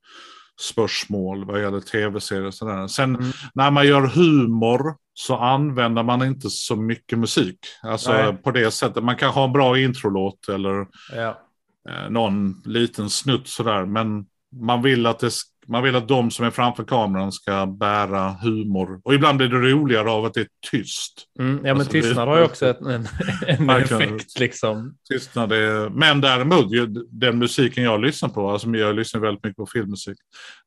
[0.60, 2.86] spörsmål vad gäller tv-serier och sådär.
[2.86, 3.30] Sen Mm.
[3.54, 4.96] när man gör humor
[5.26, 7.58] så använder man inte så mycket musik.
[7.82, 8.32] Alltså Nej.
[8.36, 9.04] på det sättet.
[9.04, 11.40] Man kan ha en bra introlåt eller Ja.
[11.88, 13.86] eh, någon liten snutt sådär.
[13.86, 14.26] Men
[14.60, 15.30] man vill, att det,
[15.70, 19.00] man vill att de som är framför kameran ska bära humor.
[19.04, 21.26] Och ibland blir det roligare av att det är tyst.
[21.38, 23.06] Mm, ja, men Alltså, det- tystnad har ju också en,
[23.46, 24.94] en effekt liksom.
[25.08, 29.56] Tystnad är, men däremot, ju, den musiken jag lyssnar på, alltså jag lyssnar väldigt mycket
[29.56, 30.18] på filmmusik.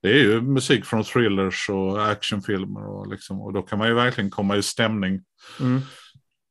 [0.01, 2.87] Det är ju musik från thrillers och actionfilmer.
[2.89, 5.21] Och, liksom, och då kan man ju verkligen komma i stämning.
[5.59, 5.81] Mm.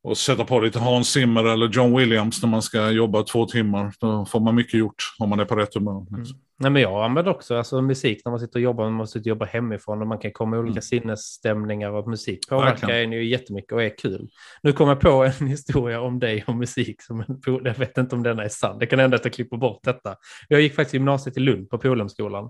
[0.03, 3.93] Och sätta på lite Hans Zimmer eller John Williams när man ska jobba två timmar.
[3.99, 6.05] Då får man mycket gjort om man är på rätt humör.
[6.17, 6.37] liksom.
[6.63, 9.45] Nej, men jag använder också alltså, musik när man sitter och jobbar, man måste jobba
[9.45, 10.81] hemifrån och man kan komma i olika Mm.
[10.81, 14.29] sinnesstämningar och musik påverkar en ju jättemycket och är kul.
[14.63, 15.09] Nu kom jag på
[15.39, 17.23] en historia om dig och musik, som
[17.63, 20.15] jag vet inte om denna är sann, det kan hända att jag klipper bort detta.
[20.47, 22.49] Jag gick faktiskt gymnasiet i Lund på Polhemskolan.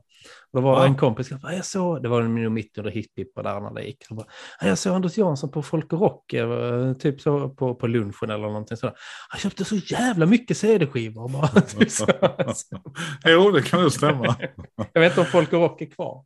[0.53, 3.11] Då var det en kompis, som bara, jag såg, det var nog mitt under hipp
[3.15, 3.97] där när det gick.
[4.09, 4.27] Jag, bara,
[4.61, 8.29] "Ja, jag såg Anders Jansson på Folk och Rock, eh, typ så på, på lunchen
[8.29, 8.95] eller någonting sådär.
[9.29, 11.29] Han köpte så jävla mycket CD-skivor.
[11.29, 12.05] bara." Typ så.
[13.25, 14.35] Jo, det kan ju stämma.
[14.93, 16.23] Jag vet inte om Folk och Rock är kvar.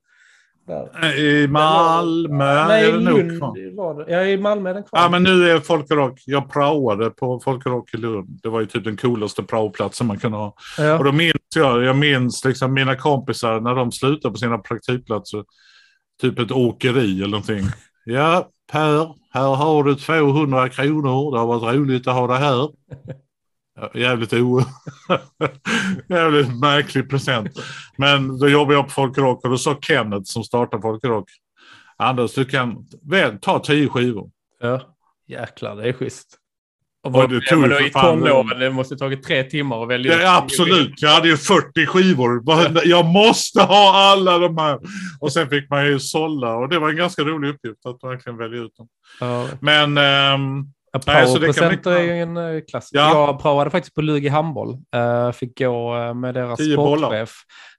[0.68, 1.20] Där.
[1.20, 3.76] I Malmö Nej, är det nog Lund kvar.
[3.76, 4.12] var det.
[4.12, 5.02] Ja, i Malmö är den kvar.
[5.02, 6.24] Ja, men nu är Folk och Rock.
[6.26, 8.40] Jag praoade på Folk och Rock i Lund.
[8.44, 10.48] Det var ju typ den coolaste praoplatsen man kunde ha.
[10.48, 11.04] Och ja.
[11.04, 15.44] då minns jag, jag minns liksom mina kompisar när de slutade på sina praktikplatser.
[16.22, 17.64] Typ ett åkeri eller någonting.
[18.10, 21.32] Ja, Per, här har du 200 kronor.
[21.32, 22.70] Det har varit roligt att ha det här.
[23.94, 24.62] Jävligt o...
[26.10, 27.60] Jävligt märklig present.
[27.98, 31.30] Men då jobbade jag på Folk och då sa Kenneth som startade Folk och Rock.
[31.98, 34.30] Anders, du kan väl ta tio skivor.
[34.62, 34.82] ja,
[35.28, 36.38] jäklar, det är schysst.
[37.04, 40.22] Och Och det tog för I tonåren, det måste tagit tre timmar att välja ut.
[40.22, 42.44] Ja, absolut, jag hade ju 40 skivor.
[42.88, 44.80] Jag måste ha alla de här.
[45.20, 48.38] Och sen fick man ju sålla och det var en ganska rolig uppgift att verkligen
[48.38, 48.88] välja ut dem.
[49.20, 49.48] Ja.
[49.60, 50.66] Men ehm,
[51.06, 53.00] Ja, mycket- är ju en uh, klassiker.
[53.00, 53.28] Ja.
[53.28, 54.78] Jag praoade faktiskt på Lugi handboll.
[54.96, 56.98] Uh, fick gå eh, med deras Tio bollar.
[56.98, 57.32] sportchef.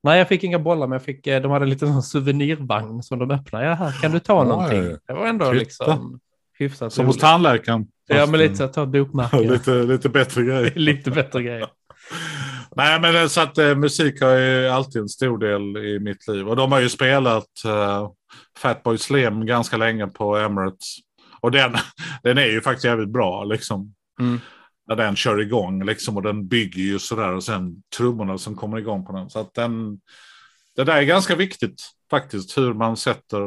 [0.02, 3.18] Nej, jag fick inga bollar, men jag fick, eh, de hade lite sån souvenirvagn som
[3.18, 3.64] de öppnade.
[3.66, 4.48] Ja, här kan du ta Oj.
[4.48, 4.96] någonting.
[5.06, 5.58] Det var ändå Titta.
[5.58, 6.20] liksom
[6.58, 7.86] hyfsat som hos tandläkaren.
[8.08, 9.38] Ja, men lite så att ta ett bokmärke.
[9.52, 10.72] lite, lite bättre grej.
[10.76, 11.68] lite bättre grejer.
[12.76, 16.48] Nej, men så att eh, musik har ju alltid en stor del i mitt liv.
[16.48, 18.08] Och de har ju spelat eh,
[18.58, 20.96] Fatboy Slim ganska länge på Emirates.
[21.40, 21.72] Och den,
[22.22, 23.94] den är ju faktiskt jävligt bra liksom.
[24.20, 24.40] Mm.
[24.88, 26.16] När den kör igång liksom.
[26.16, 27.32] Och den bygger ju sådär.
[27.32, 29.30] Och sen trummorna som kommer igång på den.
[29.30, 30.00] Så att den,
[30.76, 32.58] det där är ganska viktigt faktiskt.
[32.58, 33.46] Hur man sätter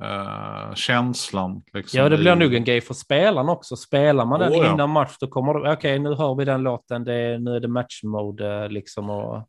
[0.00, 1.62] eh, känslan.
[1.72, 3.76] Liksom, Ja, det blir i- nog en grej för spelarna också.
[3.76, 4.72] Spelar man den ja.
[4.72, 7.60] innan match, då kommer det, okej, nu hör vi den låten, det är, nu är
[7.60, 9.10] det matchmode liksom.
[9.10, 9.48] Och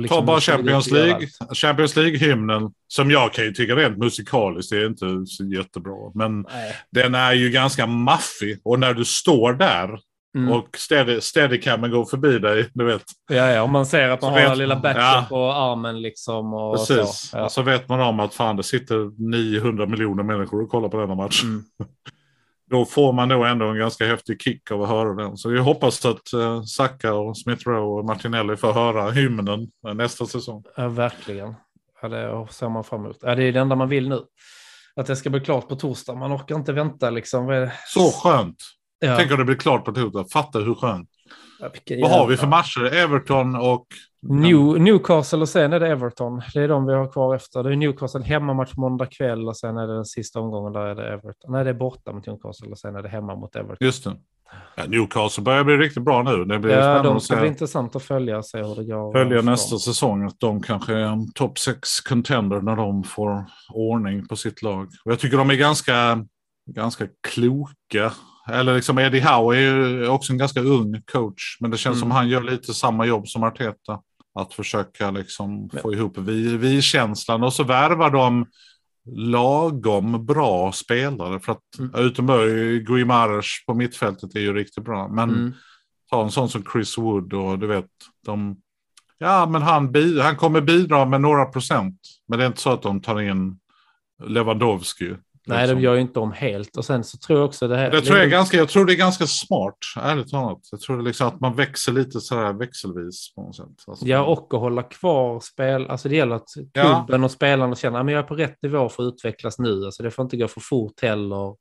[0.00, 1.28] liksom, Ta bara Champions League.
[1.54, 2.70] Champions League-hymnen.
[2.88, 6.10] Som jag kan ju tycka rent musikaliskt är inte så jättebra.
[6.14, 6.74] Men Nej.
[6.90, 8.60] den är ju ganska maffig.
[8.64, 9.98] Och när du står där
[10.36, 10.52] Mm.
[10.52, 13.02] och steady, steadycamen går förbi dig, du vet.
[13.30, 15.26] Ja, ja, om man ser att man Så har vet- den lilla batchen ja.
[15.28, 16.54] på armen liksom.
[16.54, 17.10] Och Precis.
[17.30, 17.36] Så.
[17.38, 17.48] Ja.
[17.48, 21.14] Så vet man om att fan det sitter 900 miljoner människor och kollar på denna
[21.14, 21.42] match.
[21.42, 21.64] Mm.
[22.72, 25.36] Då får man nog ändå en ganska häftig kick av att höra den.
[25.36, 29.94] Så jag hoppas att uh, Saka och Smith Rowe och Martinelli får höra hymnen eh,
[29.94, 30.64] nästa säsong.
[30.76, 31.54] Ja, verkligen.
[32.02, 33.18] Ja, det ser man fram emot.
[33.20, 34.20] Ja, det är det enda man vill nu.
[34.96, 36.14] Att det ska bli klart på torsdag.
[36.14, 37.70] Man orkar inte vänta liksom.
[37.86, 38.56] Så skönt.
[38.98, 39.16] Ja.
[39.16, 40.24] Tänk om det blir klart på torsdag.
[40.32, 41.08] Fatta hur skönt.
[42.00, 42.94] Vad har vi för matcher?
[42.94, 43.86] Everton och...
[44.28, 46.42] New, Newcastle och sen är det Everton.
[46.54, 47.62] Det är de vi har kvar efter.
[47.62, 50.94] Det är Newcastle hemmamatch måndag kväll och sen är det den sista omgången där är
[50.94, 51.52] det Everton.
[51.52, 53.76] Nej, det är borta mot Newcastle och sen är det hemma mot Everton.
[53.86, 54.16] Just det.
[54.74, 56.44] Ja, Newcastle börjar bli riktigt bra nu.
[56.44, 59.12] Det blir Ja, spännande de ska bli intressant att följa och se hur det går.
[59.12, 60.24] Följa nästa säsong.
[60.26, 64.88] Att de kanske är en topp 6 contender när de får ordning på sitt lag.
[65.04, 66.24] Och jag tycker de är ganska,
[66.66, 68.12] ganska kloka.
[68.48, 71.56] Eller liksom Eddie Howe är ju också en ganska ung coach.
[71.60, 72.00] Men det känns Mm.
[72.00, 74.00] som han gör lite samma jobb som Arteta.
[74.34, 75.78] Att försöka liksom Ja.
[75.80, 77.42] få ihop vi, vi-känslan.
[77.42, 78.46] Och så värvar de
[79.16, 81.40] lagom bra spelare.
[81.40, 81.94] För att Mm.
[81.94, 85.08] Utenberg, Guimaraes på mittfältet är ju riktigt bra.
[85.08, 85.52] Men Mm.
[86.10, 87.86] ta en sån som Chris Wood och du vet,
[88.26, 88.56] de...
[89.18, 91.96] Ja, men han, han kommer bidra med några procent.
[92.28, 93.58] Men det är inte så att de tar in
[94.26, 95.14] Lewandowski.
[95.46, 95.76] Nej, liksom.
[95.76, 96.76] de gör ju inte om helt.
[96.76, 97.90] Och sen så tror jag också det här...
[97.90, 100.58] Det tror jag, är ganska, jag tror det är ganska smart, ärligt talat.
[100.70, 103.66] Jag tror det liksom att man växer lite sådär växelvis på något sätt.
[103.86, 105.90] Alltså, Ja, och att hålla kvar spel.
[105.90, 107.04] Alltså det gäller att Ja.
[107.06, 109.84] klubben och spelarna känner att jag är på rätt nivå för att utvecklas nu.
[109.84, 111.54] Alltså det får inte gå för fort heller.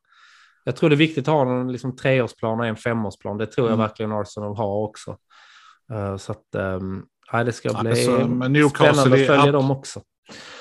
[0.63, 3.37] Jag tror det är viktigt att ha en liksom, treårsplan och en femårsplan.
[3.37, 3.87] Det tror jag Mm.
[3.87, 5.17] verkligen Arsenal har också.
[5.93, 9.71] Eh, så att um, ja, det ska bli Alltså, men Newcastle spännande att följa dem
[9.71, 10.01] också.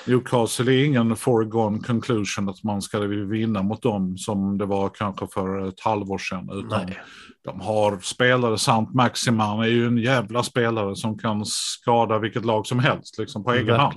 [0.06, 5.26] Newcastle är ingen foregone conclusion att man ska vinna mot dem som det var kanske
[5.34, 6.48] för ett halvår sedan.
[6.52, 7.00] Utan Nej.
[7.44, 12.66] De har spelare, Sant Maximan är ju en jävla spelare som kan skada vilket lag
[12.66, 13.94] som helst liksom på egen hand.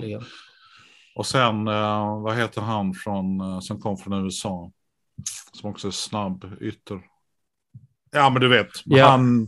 [1.16, 4.70] Och sen, eh, vad heter han från, eh, som kom från USA?
[5.52, 7.00] Som också är snabb ytter.
[8.12, 8.68] Ja, men du vet.
[8.84, 9.08] Ja.
[9.08, 9.46] Han,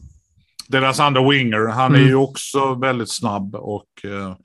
[0.69, 2.09] deras andra winger, han är Mm.
[2.09, 4.37] ju också väldigt snabb och eh,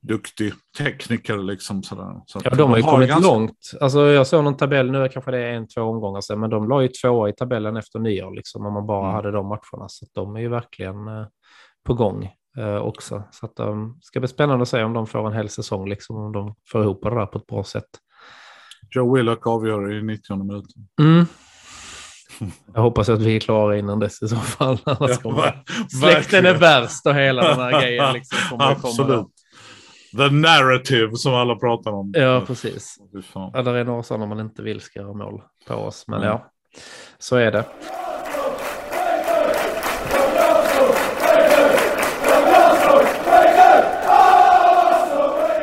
[0.00, 2.20] duktig tekniker liksom sådär.
[2.26, 3.58] Så Ja, de har ju kommit ganska- långt.
[3.80, 6.68] Alltså, jag såg någon tabell, nu kanske det är en, två omgångar sedan, men de
[6.68, 9.14] la ju tvåa i tabellen efter nyår, liksom, om man bara Mm.
[9.14, 9.88] hade de matcherna.
[9.88, 11.26] Så de är ju verkligen eh,
[11.86, 13.22] på gång eh, också.
[13.30, 16.16] Så att de ska bli spännande att se om de får en hel säsong, liksom,
[16.16, 17.88] om de får ihop det där på ett bra sätt.
[18.94, 20.88] Joe Willock avgör i 90 minuten.
[21.00, 21.26] Mm.
[22.74, 24.78] Jag hoppas att vi är klara innan dess i så fall.
[24.84, 28.12] Annars kommer ver- släkten är värst och hela den här grejen.
[28.12, 29.26] Liksom, kommer komma Absolut.
[30.16, 32.12] The narrative som alla pratar om.
[32.16, 32.98] Ja, precis.
[33.34, 36.28] Ja, där är några sådana man inte vill ska göra mål på oss, men Mm.
[36.28, 36.50] ja,
[37.18, 37.64] så är det.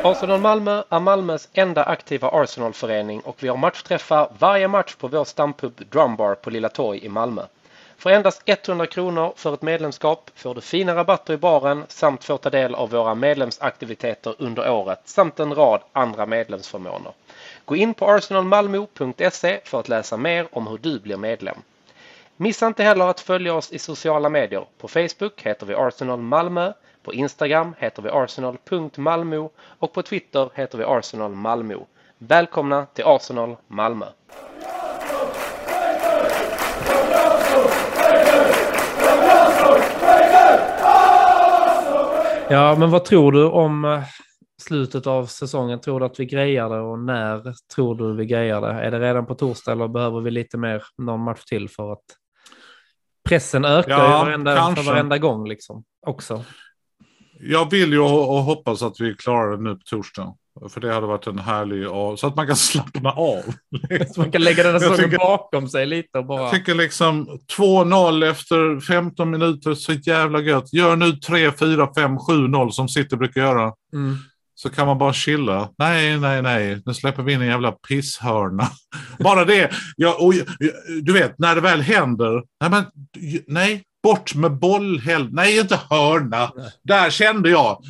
[0.02, 5.24] Arsenal Malmö är Malmös enda aktiva Arsenal-förening och vi har matchträffar varje match på vår
[5.24, 7.42] stampub Drumbar på Lilla Torg i Malmö.
[7.98, 12.38] För endast 100 kronor för ett medlemskap får du fina rabatter i baren samt får
[12.38, 17.12] ta del av våra medlemsaktiviteter under året samt en rad andra medlemsförmåner.
[17.64, 21.56] Gå in på arsenalmalmo.se för att läsa mer om hur du blir medlem.
[22.36, 24.64] Missa inte heller att följa oss i sociala medier.
[24.78, 26.72] På Facebook heter vi Arsenal Malmö,
[27.02, 31.76] på Instagram heter vi arsenal.malmo och på Twitter heter vi Arsenal Malmö.
[32.18, 34.06] Välkomna till Arsenal Malmö!
[42.50, 44.02] Ja, men vad tror du om eh,
[44.62, 45.80] slutet av säsongen?
[45.80, 48.72] Tror du att vi grejar det och när tror du vi grejar det?
[48.72, 52.04] Är det redan på torsdag eller behöver vi lite mer någon match till för att
[53.28, 56.44] pressen ökar Ja, ju varenda, för varenda gång liksom också.
[57.40, 60.34] Jag vill ju och hoppas att vi klarar det nu på torsdag.
[60.68, 63.42] För det hade varit en härlig av, så att man kan slappna av.
[64.14, 66.42] Så man kan lägga den här tycker- bakom sig lite och bara...
[66.42, 70.72] Jag tycker liksom 2-0 efter 15 minuter, så jävla gött.
[70.72, 73.72] Gör nu 3, 4, 5, 7-0 som City brukar göra.
[73.92, 74.16] Mm.
[74.54, 75.68] Så kan man bara chilla.
[75.78, 76.82] Nej, nej, nej.
[76.86, 78.68] Nu släpper vi in en jävla pisshörna.
[79.18, 79.70] Bara det.
[79.96, 80.32] Ja, och,
[81.02, 82.42] du vet, när det väl händer.
[82.60, 82.84] Nej, men,
[83.46, 85.00] nej bort med boll.
[85.30, 86.52] Nej, inte hörna.
[86.56, 86.70] Nej.
[86.82, 87.82] Där kände jag.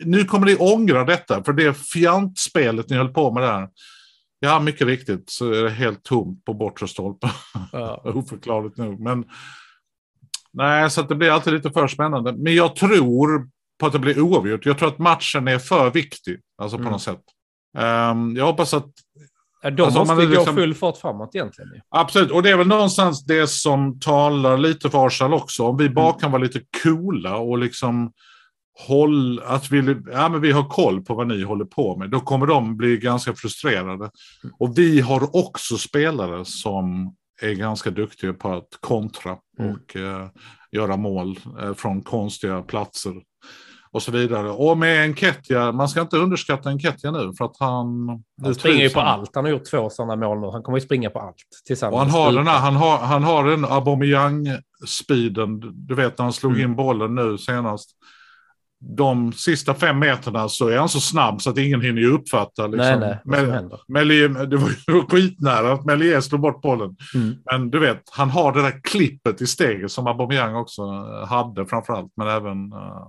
[0.00, 1.44] Nu kommer ni ångra detta.
[1.44, 3.68] För det fjantspelet ni höll på med där.
[4.40, 7.30] Ja, mycket riktigt så är det helt tomt på bortre stolpen.
[7.72, 8.00] Ja.
[8.04, 9.00] Oförklarligt nog.
[9.00, 9.24] Men
[10.52, 12.32] nej, så det blir alltid lite för spännande.
[12.32, 13.48] Men jag tror
[13.80, 14.66] på att det blir oavgjort.
[14.66, 16.40] Jag tror att matchen är för viktig.
[16.62, 16.92] Alltså på Mm.
[16.92, 17.22] något sätt.
[17.78, 18.90] Ehm, jag hoppas att
[19.70, 21.70] de Alltså, måste man gå liksom- full fart framåt egentligen.
[21.88, 25.62] Absolut, och det är väl någonstans det som talar lite för Arsenal också.
[25.66, 26.20] Om vi bara Mm.
[26.20, 28.12] kan vara lite coola och liksom
[28.88, 32.10] håll, att vi, ja, men vi har koll på vad ni håller på med.
[32.10, 34.10] Då kommer de bli ganska frustrerade.
[34.58, 39.72] Och vi har också spelare som är ganska duktiga på att kontra Mm.
[39.72, 40.26] och eh,
[40.72, 43.12] göra mål eh, från konstiga platser.
[43.94, 44.50] Och så vidare.
[44.50, 48.08] Och med Enketia, man ska inte underskatta Enketia nu för att han...
[48.42, 49.30] Han springer ju på allt.
[49.34, 50.46] Han har gjort två sådana mål nu.
[50.52, 51.36] Han kommer ju springa på allt
[51.66, 51.94] tillsammans.
[51.94, 55.60] Och han har den här, han har, han har den Aubameyang-speeden.
[55.86, 56.70] Du vet när han slog Mm.
[56.70, 57.90] in bollen nu senast.
[58.96, 62.66] De sista fem meterna så är han så snabb så att ingen hinner ju uppfatta.
[62.66, 63.00] Liksom.
[63.00, 66.96] Nej, nej, Mel- det var ju skitnära att Melier slog bort bollen.
[67.14, 67.34] Mm.
[67.52, 70.82] Men du vet, han har det där klippet i steget som Aubameyang också
[71.28, 72.12] hade framförallt.
[72.16, 73.06] Men även eh,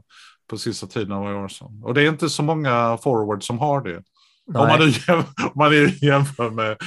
[0.50, 1.72] på sista tiden av Arsenal.
[1.84, 4.02] Och det är inte så många forwards som har det.
[4.48, 6.78] Om man, nu jäm, om man nu jämför med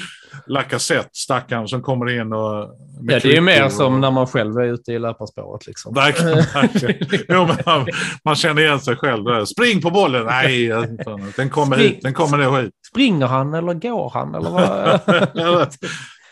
[0.46, 2.74] Lacazette, stackaren som kommer in och...
[3.02, 5.66] Ja, det är ju mer kryckor som och- när man själv är ute i löparspåret.
[5.66, 5.94] Liksom.
[5.94, 6.44] Verkligen.
[7.28, 7.86] Jo, man,
[8.24, 9.24] man känner igen sig själv.
[9.24, 9.44] där.
[9.44, 10.26] Spring på bollen!
[10.26, 10.68] Nej,
[11.36, 11.88] den kommer Spring.
[11.90, 12.02] hit.
[12.02, 12.72] Den kommer ner hit.
[12.90, 14.34] Springer han eller går han?
[14.34, 15.68] Eller vad?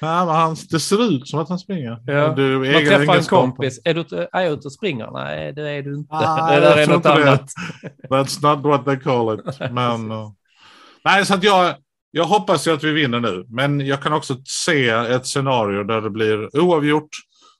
[0.01, 2.03] Ja, men han, det ser ut som att han springer.
[2.07, 2.29] Ja.
[2.35, 3.81] Du, Man träffar en kompis.
[3.85, 5.11] Är du, ute- är jag ute och springer?
[5.11, 6.15] Nej, det är du inte.
[6.15, 7.23] Ah, det där är något inte det.
[7.31, 7.51] annat.
[8.11, 9.59] That's not what they call it.
[9.73, 10.31] Men, uh,
[11.05, 11.75] nej, så att jag,
[12.11, 13.45] jag hoppas ju att vi vinner nu.
[13.49, 17.09] Men jag kan också se ett scenario där det blir oavgjort.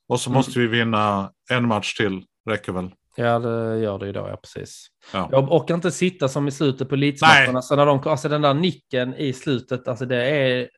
[0.09, 0.37] Och så Mm.
[0.37, 2.23] måste vi vinna en match till.
[2.51, 2.91] Räcker väl.
[3.17, 4.87] Ja, det gör det ju då, ja precis.
[5.13, 5.29] Ja.
[5.33, 7.63] Jag orkar inte sitta som i slutet på Leeds-matcherna.
[7.63, 10.69] Så när de, alltså den där nicken i slutet, alltså det är,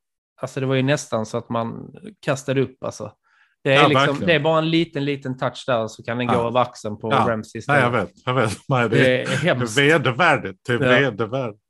[0.40, 3.12] alltså det var ju nästan så att man kastade upp alltså.
[3.64, 6.26] Det är, Ja, liksom, det är bara en liten, liten touch där så kan den
[6.26, 6.34] Ja.
[6.42, 7.24] gå över axeln på Ja.
[7.28, 8.10] Ramsey Nej, jag vet.
[8.24, 8.58] Jag vet.
[8.68, 9.78] Nej, det, Det är hemskt.
[9.78, 10.58] vedervärdigt.
[10.66, 11.10] Det är Ja.
[11.10, 11.60] vedervärdigt.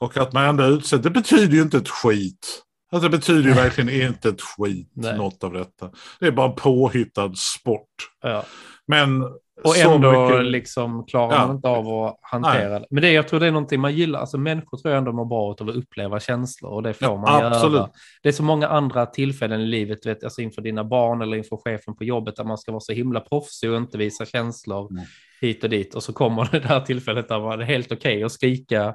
[0.00, 2.62] Och att man ändå utsätter, det betyder ju inte ett skit.
[2.92, 5.16] Alltså, det betyder ju verkligen inte ett skit, Nej.
[5.16, 5.90] något av detta.
[6.20, 7.88] Det är bara en påhittad sport.
[8.22, 8.44] Ja.
[8.86, 9.22] Men
[9.64, 11.46] Och ändå mycket- liksom klarar Ja.
[11.46, 12.86] man inte av att hantera det.
[12.90, 14.20] Men det, jag tror det är någonting man gillar.
[14.20, 17.16] Alltså människor tror jag ändå mår bra av att uppleva känslor och det får Ja,
[17.16, 17.74] man absolut.
[17.76, 17.88] göra.
[18.22, 21.56] Det är så många andra tillfällen i livet, vet, alltså inför dina barn eller inför
[21.56, 25.04] chefen på jobbet, där man ska vara så himla proffsig och inte visa känslor Mm.
[25.40, 25.94] hit och dit.
[25.94, 28.94] Och så kommer det där tillfället där man- är helt okej att skrika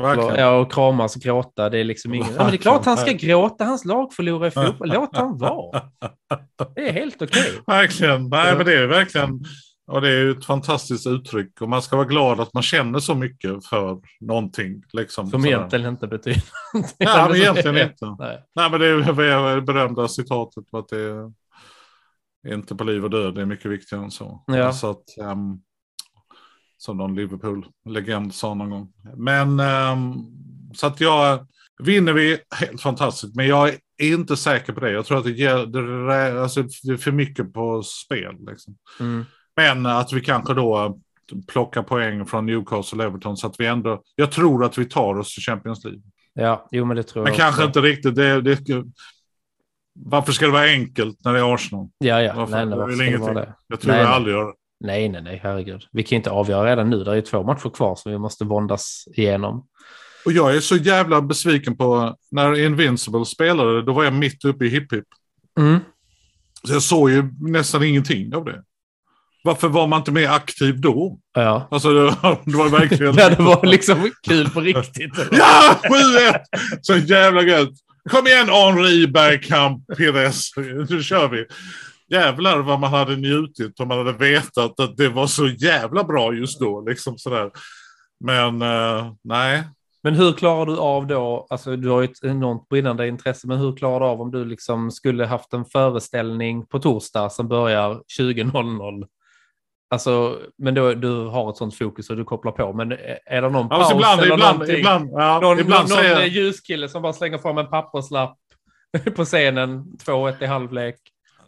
[0.00, 0.36] Verkligen.
[0.36, 1.68] ja, och kramas och gråta.
[1.70, 2.26] Det är liksom ingen...
[2.36, 4.88] Ja, men det är klart han ska gråta, hans lag förlorar i fotboll.
[4.94, 5.82] Låt han vara.
[6.74, 7.42] Det är helt okej.
[7.66, 8.28] Verkligen.
[8.28, 9.40] Nej, men det är verkligen.
[9.92, 11.60] Och det är ju ett fantastiskt uttryck.
[11.60, 14.82] Och man ska vara glad att man känner så mycket för någonting.
[14.92, 15.56] Liksom, Som sådär.
[15.56, 16.42] egentligen inte betyder
[16.74, 16.96] någonting.
[16.98, 18.16] Ja, men egentligen inte.
[18.18, 18.42] Nej.
[18.54, 21.32] Nej, men det är det berömda citatet på att det är
[22.54, 24.44] inte på liv och död, det är mycket viktigare än så.
[24.46, 24.72] Ja.
[24.72, 25.60] Så att, ehm,
[26.76, 28.92] som någon Liverpool-legend sa någon gång.
[29.16, 30.14] Men ehm,
[30.74, 31.46] så att jag,
[31.82, 33.34] vinner vi, helt fantastiskt.
[33.36, 33.78] Men jag är
[34.12, 34.90] inte säker på det.
[34.92, 38.36] Jag tror att det, ger, det, är- alltså, det är för mycket på spel.
[38.50, 38.76] Liksom.
[39.00, 39.24] Mm.
[39.56, 40.98] Men att vi kanske då
[41.48, 45.18] plockar poäng från Newcastle och Everton så att vi ändå, jag tror att vi tar
[45.18, 46.00] oss till Champions League.
[46.34, 47.66] Ja, jo men det tror Men jag kanske också.
[47.78, 48.14] inte riktigt.
[48.14, 48.84] Det, det,
[49.94, 51.88] varför ska det vara enkelt när det är Arsenal?
[51.98, 52.34] Ja, ja.
[52.36, 52.52] Varför?
[52.52, 53.34] Nej, nej, Det är varför det ingenting.
[53.34, 53.54] vara det?
[53.66, 54.54] Jag tror Nej, jag aldrig gör.
[54.80, 55.82] Nej, nej, nej, herregud.
[55.92, 57.04] Vi kan inte avgöra redan nu.
[57.04, 59.66] Det är ju två matcher kvar som vi måste våndas igenom.
[60.26, 63.82] Och jag är så jävla besviken på när Invincible spelade.
[63.82, 64.88] Då var jag mitt uppe i hipp.
[65.60, 65.78] Mm.
[66.66, 68.62] Så jag såg ju nästan ingenting av det.
[69.44, 71.18] Varför var man inte mer aktiv då?
[71.34, 71.68] Ja.
[71.70, 73.14] Alltså det, det var verkligen...
[73.18, 75.12] ja, det var liksom kul på riktigt.
[75.30, 76.38] Ja, 7-1!
[76.82, 77.70] Så jävla gött.
[78.10, 80.56] Kom igen Henri Bergkamp Pires.
[80.90, 81.46] Nu kör vi.
[82.16, 86.34] jävlar vad man hade njutit om man hade vetat att det var så jävla bra
[86.34, 86.80] just då.
[86.80, 87.50] Liksom sådär.
[88.24, 89.64] Men uh, nej.
[90.02, 93.58] Men hur klarar du av då, alltså du har ju ett enormt brinnande intresse, men
[93.58, 98.02] hur klarar du av om du liksom skulle haft en föreställning på torsdag som börjar
[98.18, 99.06] 20.00?
[99.92, 102.72] Alltså, men då, du har ett sånt fokus och du kopplar på.
[102.72, 102.92] Men
[103.26, 104.78] är det någon ja, paus ibland, eller ibland, någonting?
[104.78, 108.38] ibland, ja, någon ibland någon säger ljuskille som bara slänger fram en papperslapp
[109.16, 110.96] på scenen, 2-1 i halvlek.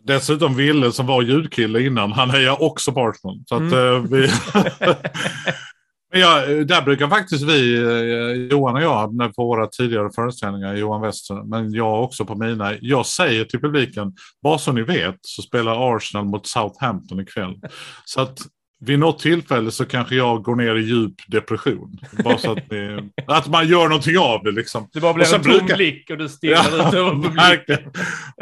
[0.02, 3.42] Dessutom Ville som var ljudkille innan, han hejar också Arsenal.
[3.46, 3.94] Så att, Mm.
[3.94, 4.28] eh, vi...
[6.16, 11.00] Ja, där brukar faktiskt vi, eh, Johan och jag, när på våra tidigare föreställningar, Johan
[11.00, 14.12] Wester, men jag också på mina, jag säger till publiken,
[14.42, 17.54] bara så ni vet så spelar Arsenal mot Southampton ikväll.
[18.04, 18.38] Så att
[18.80, 21.98] vid något tillfälle så kanske jag går ner i djup depression.
[22.24, 24.88] Bara så att, ni, att man gör någonting av det liksom.
[24.92, 27.36] Det bara blir en tom brukar- blick och du stirrar ut över publiken.
[27.36, 27.90] verkligen.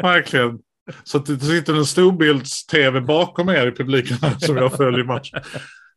[0.01, 0.59] verkligen.
[1.03, 5.39] Så att det sitter en storbilds-tv bakom er i publiken som jag följer matchen.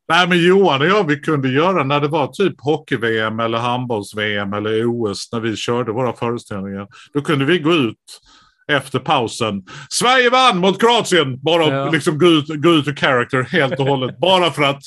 [0.09, 4.53] Nej, men Johan och jag, vi kunde göra när det var typ hockey-VM eller handbolls-VM
[4.53, 6.87] eller OS när vi körde våra föreställningar.
[7.15, 7.97] Då kunde vi gå ut
[8.73, 9.63] efter pausen.
[9.91, 11.39] Sverige vann mot Kroatien!
[11.43, 11.91] Bara Ja.
[11.91, 14.19] liksom gå ut, gå ut ur character helt och hållet.
[14.19, 14.83] Bara för att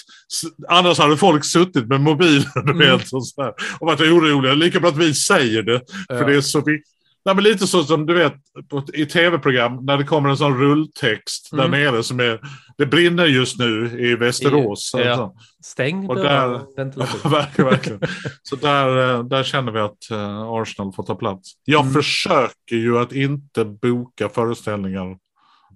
[0.69, 2.95] annars hade folk suttit med mobilen Mm.
[3.11, 4.53] och, där, och varit oroliga.
[4.53, 5.81] Lika bra att vi säger det.
[6.07, 6.25] För Ja.
[6.25, 6.93] det är så viktigt.
[7.25, 8.33] Nej, men lite så som du vet
[8.69, 11.71] på, i tv-program när det kommer en sån rulltext Mm.
[11.71, 12.39] där nere som är
[12.77, 14.95] det brinner just nu i Västerås.
[14.97, 15.09] I- ja.
[15.09, 15.31] alltså.
[15.63, 17.31] Stäng Och där- ventilation.
[17.31, 17.99] Verkligen, verkligen.
[18.43, 21.51] Så där, eh, där känner vi att eh, Arsenal får ta plats.
[21.65, 21.93] Jag Mm.
[21.93, 25.17] försöker ju att inte boka föreställningar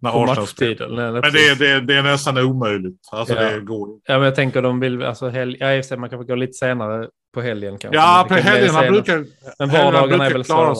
[0.02, 0.88] när På Arsenal spelar.
[0.88, 3.00] Nej, nej, Men det, är- det, är- det är nästan omöjligt.
[3.12, 3.50] Alltså Ja.
[3.50, 3.89] det går.
[4.08, 7.08] Ja, men jag tänker de vill, alltså helg, ja, i man kanske går lite senare
[7.34, 7.98] på helgen kanske.
[8.00, 9.26] Ja, på helgerna brukar,
[9.60, 10.76] Men vardagarna är brukar väl klara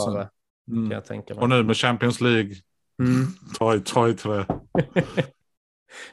[0.66, 0.92] svårare, kan Mm.
[0.92, 1.42] jag tänka mig.
[1.42, 2.56] Och nu med Champions League,
[3.00, 3.28] Mm.
[3.60, 4.46] ta i, ta i trä.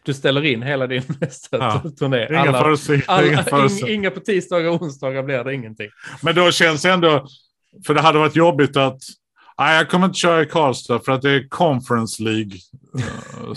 [0.04, 1.82] Du ställer in hela din nästa Ja.
[1.98, 2.26] turné.
[2.30, 3.04] Inga Alla, föreställningar.
[3.08, 3.94] alla, inga ing, föreställningar.
[3.94, 5.88] inga på tisdagar och onsdagar blir det ingenting.
[6.22, 7.26] Men då känns det ändå,
[7.86, 8.98] för det hade varit jobbigt att,
[9.58, 12.52] nej jag kommer inte köra i Karlstad för att det är Conference League
[12.98, 13.54] eh,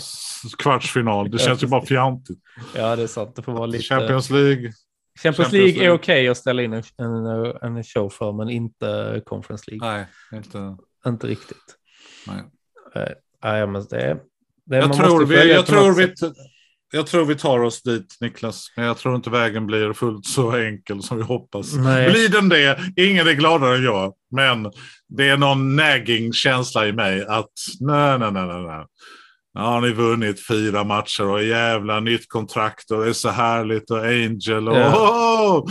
[0.58, 1.30] kvartsfinal.
[1.30, 2.38] Det känns ju bara fjantigt.
[2.74, 3.36] Ja, det är sant.
[3.36, 3.84] Det får vara lite...
[3.84, 4.72] Champions League,
[5.22, 9.70] Champions League är okej att ställa in en, en, en show för, men inte Conference
[9.70, 9.90] League.
[9.90, 10.06] nej,
[10.38, 11.76] inte, Inte riktigt.
[12.26, 12.42] nej.
[13.44, 14.20] Nej, men det,
[14.66, 16.14] det Jag tror, vi, jag, tror vi,
[16.92, 20.56] jag tror vi tar oss dit Niklas, men jag tror inte vägen blir fullt så
[20.56, 21.74] enkel som vi hoppas.
[21.74, 22.10] Nej.
[22.10, 24.72] Blir den det, ingen är gladare än jag, men
[25.08, 27.50] det är någon nagging känsla i mig att
[27.80, 28.86] nej, nej, nej, nej, nej.
[29.54, 33.90] Nu har ni vunnit fyra matcher och jävla nytt kontrakt och det är så härligt
[33.90, 35.58] och Angel och Ja.
[35.58, 35.70] oh,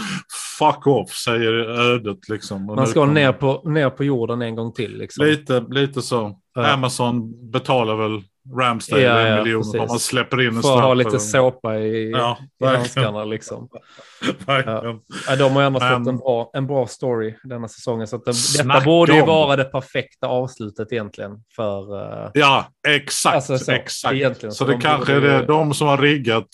[0.59, 2.65] fuck off säger ödet liksom.
[2.65, 4.97] Man ska ner på, ner på jorden en gång till.
[4.97, 5.25] Liksom.
[5.25, 6.39] Lite, lite så.
[6.55, 6.73] Ja.
[6.73, 8.23] Amazon betalar väl
[8.57, 11.77] Ramsdale Ja, en ja, miljon om man släpper in en För att ha lite såpa
[11.79, 13.23] i, Ja, i handskarna.
[13.23, 13.69] Liksom.
[14.47, 18.07] Ja, de har ju ändå fått en bra, en bra story denna säsongen.
[18.07, 18.33] Så att det,
[18.63, 19.27] detta borde ju om.
[19.27, 21.31] vara det perfekta avslutet egentligen.
[21.55, 23.35] För, eh, Ja, exakt.
[23.35, 24.41] Alltså så, exakt.
[24.41, 26.47] Så, Så det de kanske är ju- det, de som har riggat.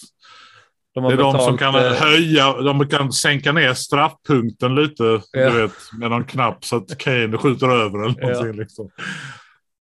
[0.94, 5.50] de Det är de som kan eh, höja, de kan sänka ner straffpunkten lite, Ja.
[5.50, 8.28] du vet, med någon knapp så att Kane skjuter över eller Ja.
[8.30, 8.60] någonting.
[8.62, 8.90] Liksom.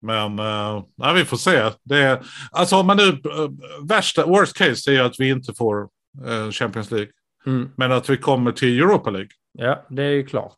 [0.01, 1.69] Men uh, nej, vi får se.
[1.83, 2.21] Det är,
[2.51, 3.49] alltså om man nu, eh,
[3.87, 5.81] värsta, worst case är att vi inte får
[6.25, 7.09] eh, Champions League.
[7.45, 9.29] Mm, Men att vi kommer till Europa League.
[9.53, 10.57] ja, det är ju klart.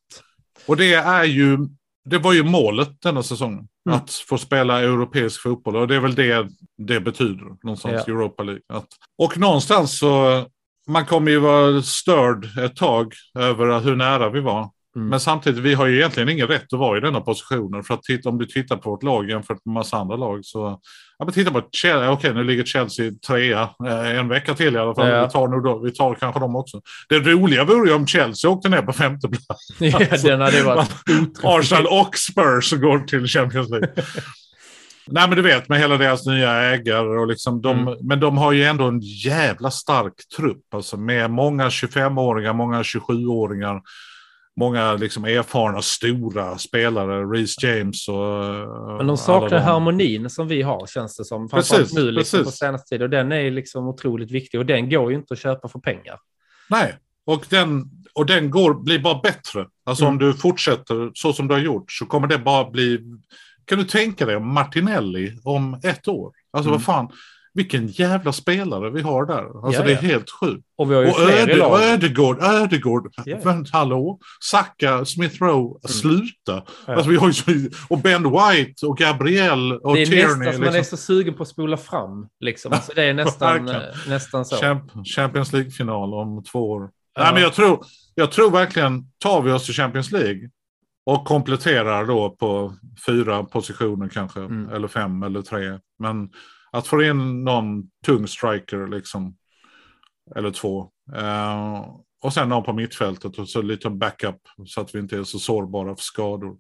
[0.68, 1.58] Och det är ju,
[2.06, 3.68] det var ju målet denna säsongen.
[3.90, 3.98] Mm.
[4.00, 5.76] Att få spela europeisk fotboll.
[5.76, 7.46] Och det är väl det det betyder.
[7.64, 8.14] Någonstans Ja.
[8.14, 8.62] Europa League.
[8.70, 8.88] Att,
[9.18, 10.46] och någonstans så,
[10.88, 14.70] man kommer ju vara störd ett tag över hur nära vi var.
[14.96, 15.08] Mm.
[15.10, 17.84] Men samtidigt, vi har ju egentligen ingen rätt att vara i denna positionen.
[17.84, 20.80] För att titta, om du tittar på vårt lag jämfört med massa andra lag så...
[21.18, 22.12] Ja, men titta på Chelsea.
[22.12, 23.62] Okej, nu ligger Chelsea trea.
[23.88, 25.08] Eh, En vecka till i alla fall.
[25.10, 25.26] Ja.
[25.26, 26.82] Vi, tar nog då, vi tar kanske dem också.
[27.10, 29.68] Det roliga vore ju om Chelsea åkte ner på femte plats.
[29.80, 31.40] ja, den hade ju varit otroligt.
[31.44, 33.90] Arsenal och Spurs går till Champions League.
[35.08, 37.96] Nej men du vet med hela deras nya ägare och liksom de, Mm.
[38.02, 43.82] men de har ju ändå en jävla stark trupp alltså med många 25-åringar, många 27-åringar,
[44.60, 48.18] många liksom erfarna stora spelare, Reece James och
[48.98, 51.50] Men de saknar harmonin som vi har känns det som.
[51.50, 52.60] Precis, nu liksom på precis.
[52.60, 53.02] senaste tid.
[53.02, 54.60] Och den är liksom otroligt viktig.
[54.60, 56.18] Och den går ju inte att köpa för pengar.
[56.70, 56.96] Nej,
[57.26, 57.84] och den,
[58.14, 59.66] och den går, blir bara bättre.
[59.86, 60.14] Alltså Mm.
[60.14, 63.00] om du fortsätter så som du har gjort så kommer det bara bli...
[63.66, 66.32] Kan du tänka dig Martinelli om ett år?
[66.52, 66.78] Alltså Mm.
[66.80, 67.10] vad fan.
[67.54, 69.66] Vilken jävla spelare vi har där.
[69.66, 70.02] Alltså Ja, det är ja.
[70.02, 70.64] helt sjukt.
[70.78, 71.86] Och vi har ju Och, Öde, laget.
[71.90, 73.14] Ödegård, Ödegård.
[73.26, 73.38] Ja.
[73.44, 74.20] Men hallå?
[74.44, 76.64] Saka, Smith Rowe, sluta.
[76.88, 76.94] Ja.
[76.96, 80.26] Alltså, vi har ju, och Ben White och Gabriel och Det är Tierney.
[80.38, 80.98] nästan som man är liksom.
[80.98, 82.28] så sugen på att spola fram.
[82.40, 82.74] Liksom.
[82.74, 84.56] Alltså, det är nästan, eh, nästan så.
[84.56, 86.90] Champ- Champions League-final om två år.
[87.20, 87.80] Nej, men jag tror,
[88.16, 90.50] jag tror verkligen, tar vi oss till Champions League
[91.06, 92.74] och kompletterar då på
[93.08, 94.70] fyra positioner kanske, Mm.
[94.70, 95.80] eller fem eller tre.
[96.00, 96.30] Men
[96.74, 99.36] att få in någon tung striker liksom,
[100.36, 100.90] eller två.
[101.16, 101.86] Eh,
[102.24, 105.40] och sen någon på mittfältet och så lite backup så att vi inte är så
[105.40, 106.58] sårbara för skador.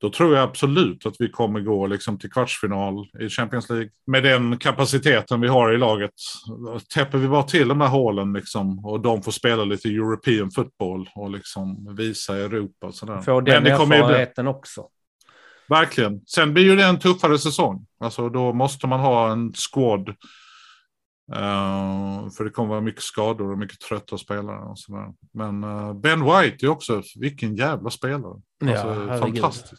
[0.00, 3.90] Då tror jag absolut att vi kommer gå liksom till kvartsfinal i Champions League.
[4.06, 6.10] Med den kapaciteten vi har i laget.
[6.94, 11.08] Täpper vi bara till de här hålen liksom, och de får spela lite European football
[11.14, 12.92] och liksom visa Europa.
[12.92, 13.20] Sådär.
[13.20, 14.88] Få den det kommer ju bli, erfarenheten också.
[15.68, 16.20] Verkligen.
[16.26, 17.86] Sen blir ju det en tuffare säsong.
[18.00, 20.08] Alltså, då måste man ha en squad.
[21.32, 24.58] Eh, för det kommer vara mycket skador och mycket trötta spelare.
[24.64, 25.06] Och sådär.
[25.34, 28.40] Men eh, Ben White är också, vilken jävla spelare.
[28.64, 28.80] Ja,
[29.42, 29.76] Alltså.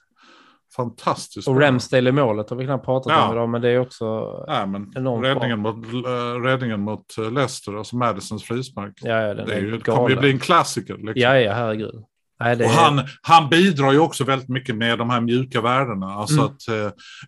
[0.75, 1.47] Fantastiskt.
[1.47, 1.61] Och.
[1.61, 3.27] Ramsdale i målet har vi knappt pratat Ja.
[3.27, 4.35] om idag, men det är också...
[4.47, 8.93] Nej, men Enormt räddningen mot, äh, räddningen mot eh, Leicester, alltså Madisons frispark.
[9.01, 10.93] Ja, ja, det är ju, kommer ju bli en klassiker.
[10.93, 11.13] Liksom.
[11.15, 12.03] Ja, ja, herregud.
[12.39, 16.13] Nej, det Och han, han bidrar ju också väldigt mycket med de här mjuka värdena.
[16.13, 16.45] Alltså Mm.
[16.45, 16.67] att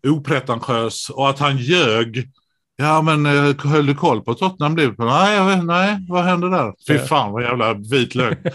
[0.06, 2.30] eh, opretentiös och att han ljög.
[2.76, 5.06] Ja, men eh, höll du koll på Tottenham Liverpool?
[5.06, 6.74] Nej, jag vet, nej, vad hände där?
[6.88, 8.38] Fy fan vad jävla vit lögn.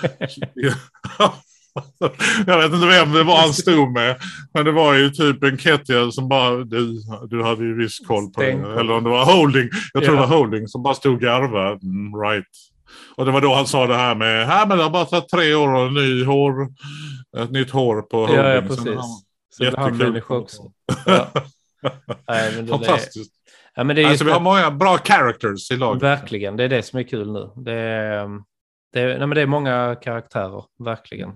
[2.46, 4.16] jag vet inte vem det var han stod med.
[4.54, 7.00] Men det var ju typ en Kettia som bara, du,
[7.30, 8.50] du hade ju viss koll på det.
[8.50, 9.68] Eller om det var Holding.
[9.92, 10.22] Jag tror Ja.
[10.22, 11.78] det var Holding som bara stod och garvade.
[11.82, 12.46] Mm, right.
[13.16, 15.28] Och det var då han sa det här med, här men det har bara tagit
[15.28, 16.68] tre år och ny hår,
[17.36, 18.36] ett nytt hår på Holding.
[18.36, 19.00] Ja, ja, precis.
[19.50, 20.62] Så han människa också.
[21.06, 21.28] Ja.
[22.28, 23.32] Nej, men det, Fantastiskt.
[23.74, 26.02] Ja, men det är Alltså, vi har många bra characters i laget.
[26.02, 27.50] Verkligen, det är det som är kul nu.
[27.56, 28.28] Det är,
[28.92, 31.30] det är, nej, men det är många karaktärer, verkligen,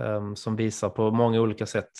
[0.00, 1.90] ehm, som visar på många olika sätt.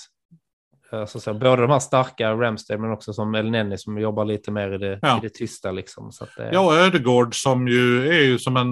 [0.92, 4.50] Alltså, så, både de här starka Ramsdale men också som El Neni som jobbar lite
[4.50, 5.18] mer i det, Ja.
[5.18, 5.70] i det tysta.
[5.72, 8.70] Liksom, så det, Ja, och Ödegård som ju är ju som en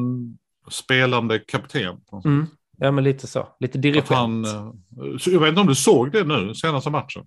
[0.70, 1.96] spelande kapten.
[2.24, 2.46] mm,
[2.78, 3.48] ja, men lite så.
[3.60, 4.08] Lite dirigent.
[4.08, 4.70] han, eh,
[5.26, 7.22] jag vet inte om du såg det nu, senaste matchen.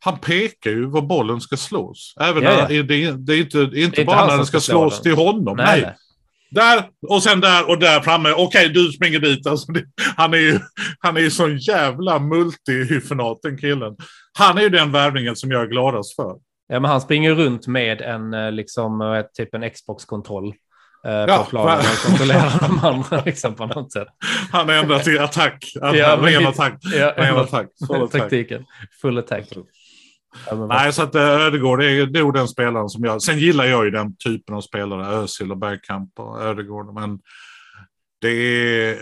[0.00, 2.14] Han pekar ju var bollen ska slås.
[2.20, 2.94] Även Ja, det, är- det
[3.34, 5.02] är inte, det är inte inte bara han när den ska ska slå slås den.
[5.02, 5.56] till honom.
[5.56, 5.94] nej, Nej.
[6.50, 8.32] Där och sen där och där framme.
[8.36, 9.46] Okej, du springer dit.
[9.46, 9.84] Alltså, det,
[10.16, 10.58] han är ju
[10.98, 13.96] han är ju sån jävla multihyfenat den killen.
[14.38, 16.36] Han är ju den värvningen som jag är gladast för.
[16.68, 20.54] Ja, men han springer runt med en, eh, liksom, eh, typ en Xbox-kontroll
[21.06, 24.08] eh, Ja, på planen och kontrollerar de andra liksom, på något sätt.
[24.52, 25.72] Han är ändrat till attack.
[25.74, 26.78] Ja, ren attack.
[26.82, 27.66] Ja, Ren attack.
[27.86, 28.64] Full taktiken.
[29.02, 29.44] Full attack.
[30.46, 33.22] Ja, Nej, så att eh, Ödegård är nog den spelaren som jag...
[33.22, 36.94] Sen gillar jag ju den typen av spelare, Özil och Bergkamp och Ödegård.
[36.94, 37.18] Men
[38.22, 38.98] det är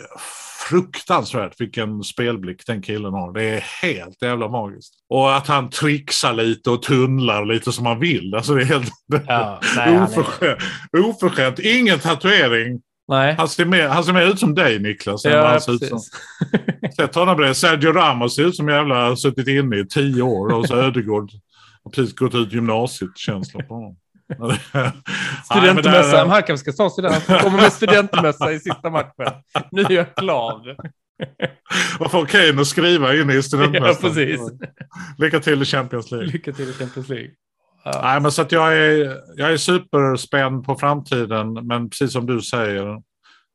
[0.68, 3.33] fruktansvärt vilken spelblick den killen har.
[3.33, 4.95] Det är helt jävla magiskt.
[5.09, 8.35] Och att han trixar lite och tunnlar lite som han vill.
[8.35, 8.91] Alltså det är helt
[9.27, 10.59] Ja, nej, han är, oförskämt.
[10.99, 11.59] oförskämt.
[11.59, 12.81] Ingen tatuering.
[13.09, 13.35] nej.
[13.39, 15.25] Han ser, mer, han ser mer ut som dig Niklas.
[15.25, 16.01] Ja, han ser ut som.
[16.97, 17.57] Sätt honom bredvid.
[17.57, 20.53] Sergio Ramos ser ut som jävla suttit inne i tio år.
[20.55, 21.31] Och så Ödegård
[21.85, 23.97] har precis gått ut gymnasiet, känslan på honom.
[25.45, 26.26] Studentmössa.
[26.26, 27.11] Han kanske ska ta.
[27.28, 29.33] Han kommer med studentmössa i sista matchen.
[29.70, 30.76] Nu är jag klar.
[31.99, 34.03] Vad får Kane att skriva in i Ja, studentmässan?
[34.11, 34.41] precis.
[35.18, 36.26] Lycka till i Champions League.
[36.28, 37.31] Lycka till i Champions League.
[37.85, 38.01] Ja.
[38.03, 41.53] Nej, men så att jag är, jag är superspänd på framtiden.
[41.66, 43.03] Men precis som du säger,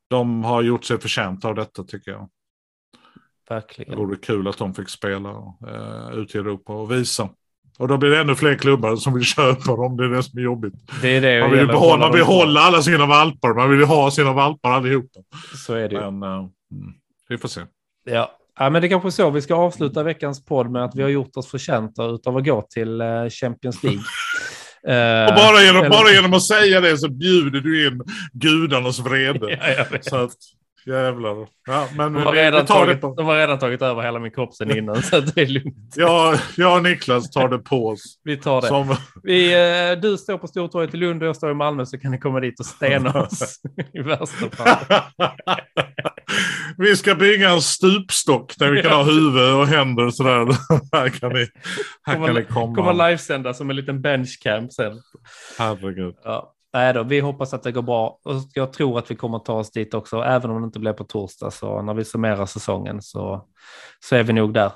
[0.09, 2.30] de har gjort sig förtjänta av detta tycker jag.
[3.47, 3.97] Det Verkligen.
[3.97, 5.30] vore kul att de fick spela
[5.67, 7.30] uh, ute i Europa och visa.
[7.80, 9.97] Och då blir det ännu fler klubbar som vill köpa dem.
[9.97, 10.73] Det är det som är jobbigt.
[11.01, 13.53] Det är det Man vill ju behålla, hålla man vill hålla alla sina valpar.
[13.53, 15.19] Man vill ju ha sina valpar allihopa.
[15.65, 16.11] Så är det ju.
[16.11, 16.45] Men uh,
[17.30, 17.61] vi får se.
[18.09, 18.32] Ja.
[18.59, 21.09] ja, men det är kanske så vi ska avsluta veckans podd med att vi har
[21.09, 24.01] gjort oss förtjänta av att gå till eh, Champions League.
[24.88, 28.01] Eh, Och bara genom, eller- bara genom att säga det så bjuder du in
[28.34, 29.59] gudarnas vrede.
[29.91, 29.99] Ja.
[30.01, 30.32] Så att,
[30.86, 31.47] jävlar.
[31.67, 33.13] Ja, men De har, vi, redan vi tagit, på.
[33.17, 35.93] de har redan tagit över hela min kropp sen innan, så det är lugnt.
[35.95, 38.19] Ja, jag och Niklas tar det på oss.
[38.23, 38.67] Vi tar det.
[38.67, 39.53] Som, Vi,
[39.91, 42.17] eh, du står på Stortorget i Lund och jag står i Malmö så kan ni
[42.19, 43.59] komma dit och stena oss
[43.93, 45.01] i värsta fall.
[46.77, 50.47] vi ska bygga en stupstock där vi kan ha huvud och händer och sådär.
[50.97, 51.47] här kan ni,
[52.03, 52.75] här kan ni komma.
[52.75, 54.93] Kommer livesända som en liten benchcamp sen.
[55.57, 56.15] Herregud.
[56.23, 56.54] Ja.
[56.76, 59.53] Nej då, vi hoppas att det går bra och jag tror att vi kommer ta
[59.53, 61.51] oss dit också, även om det inte blir på torsdag.
[61.51, 63.45] Så när vi summerar säsongen så,
[63.99, 64.71] så är vi nog där.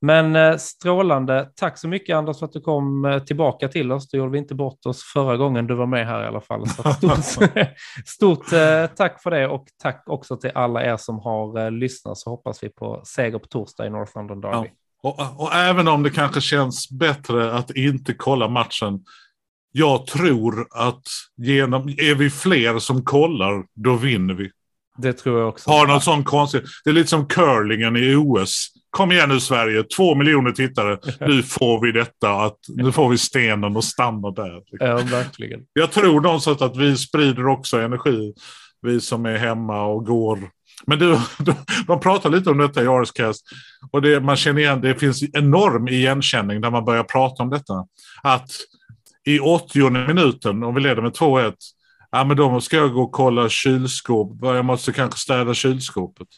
[0.00, 1.48] Men eh, strålande.
[1.56, 4.08] Tack så mycket Anders för att du kom eh, tillbaka till oss.
[4.08, 6.66] Du gjorde vi inte bort oss förra gången du var med här i alla fall.
[6.68, 7.24] Stort
[8.06, 12.30] stort eh, tack för det och tack också till alla er som har lyssnat så
[12.30, 14.68] hoppas vi på seger på torsdag i North London Derby.
[15.02, 15.10] Ja.
[15.10, 19.04] Och, och även om det kanske känns bättre att inte kolla matchen.
[19.72, 21.02] Jag tror att
[21.36, 24.50] genom, är vi fler som kollar, då vinner vi.
[24.96, 25.70] Det tror jag också.
[25.70, 26.62] Har något sånt konstigt.
[26.84, 28.68] Det är lite som curlingen i OS.
[28.90, 30.98] Kom igen nu Sverige, två miljoner tittare.
[31.20, 34.62] Nu får vi detta, att, nu får vi stenen och stannar där.
[34.70, 35.60] Ja, verkligen.
[35.72, 38.34] Jag tror någonstans att vi sprider också energi,
[38.82, 40.38] vi som är hemma och går.
[40.86, 41.18] Men du,
[41.86, 43.44] de pratar lite om detta i Arscast
[43.90, 47.86] och det, man känner igen, det finns enorm igenkänning när man börjar prata om detta.
[48.22, 48.50] Att
[49.26, 51.52] i 80 minuten, om vi leder med 2-1,
[52.10, 56.28] ja men då ska jag gå och kolla kylskåp, jag måste kanske städa kylskåpet.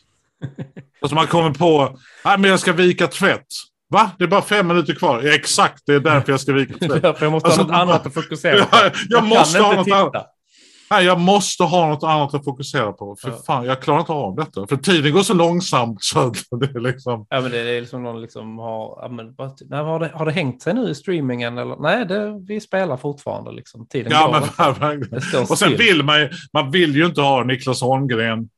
[1.03, 3.47] Och så man kommer på, nej men jag ska vika tvätt.
[3.89, 4.11] Va?
[4.19, 5.23] Det är bara fem minuter kvar.
[5.23, 7.17] Ja, exakt, det är därför jag ska vika tvätt.
[7.21, 8.77] Jag måste ha Alltså, något annat att fokusera på.
[8.77, 9.97] Jag, jag, måste ha något titta.
[9.97, 10.34] annat.
[10.95, 13.17] Nej, jag måste ha något annat att fokusera på.
[13.21, 13.37] För Ja.
[13.47, 14.67] fan, jag klarar inte av detta.
[14.67, 17.27] För tiden går så långsamt så att det är liksom...
[17.31, 19.35] Ja, men det är liksom någon liksom har, ja, men,
[19.85, 21.59] har, det, har det hängt sig nu i streamingen?
[21.59, 21.77] Eller?
[21.77, 23.53] Nej, det, vi spelar fortfarande.
[23.53, 23.87] Liksom.
[23.87, 25.21] Tiden Ja, går men inte.
[25.33, 28.49] Det Och sen vill man ju, man vill ju inte ha Niklas Holmgren.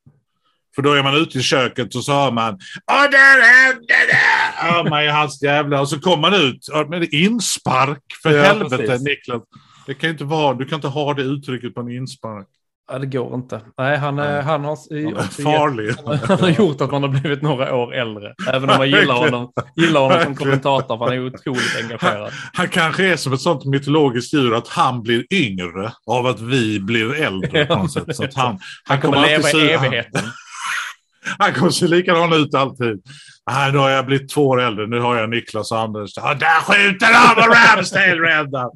[0.75, 2.59] För då är man ute i köket och så hör man
[2.93, 4.67] Åh, där hände det!
[4.69, 5.81] Hör man i hans jävla...
[5.81, 6.69] Och så kommer man ut.
[6.69, 9.03] Är inspark, för Ja, helvete precis.
[9.03, 9.43] Niklas.
[9.87, 12.47] Det kan inte vara, du kan inte ha det uttrycket på en inspark.
[12.89, 13.61] Ja, det går inte.
[13.79, 14.43] Nej, han, är, Nej.
[14.43, 15.95] han har Han farlig.
[16.29, 18.35] Han har gjort att man har blivit några år äldre.
[18.53, 22.33] Även om man gillar honom, gillar honom som kommentator, för han är otroligt engagerad.
[22.53, 26.81] Han kanske är som ett sånt mytologiskt djur att han blir yngre av att vi
[26.81, 28.17] blir äldre på något sätt.
[28.17, 30.23] Så att han, Han kommer alltid leva i evigheten.
[31.39, 33.03] Han kommer se likadan ut alltid.
[33.51, 34.87] Nej, nu har jag blivit två år äldre.
[34.87, 36.19] Nu har jag Niklas och Anders.
[36.19, 38.71] Ah, där skjuter och Ramsdale räddar.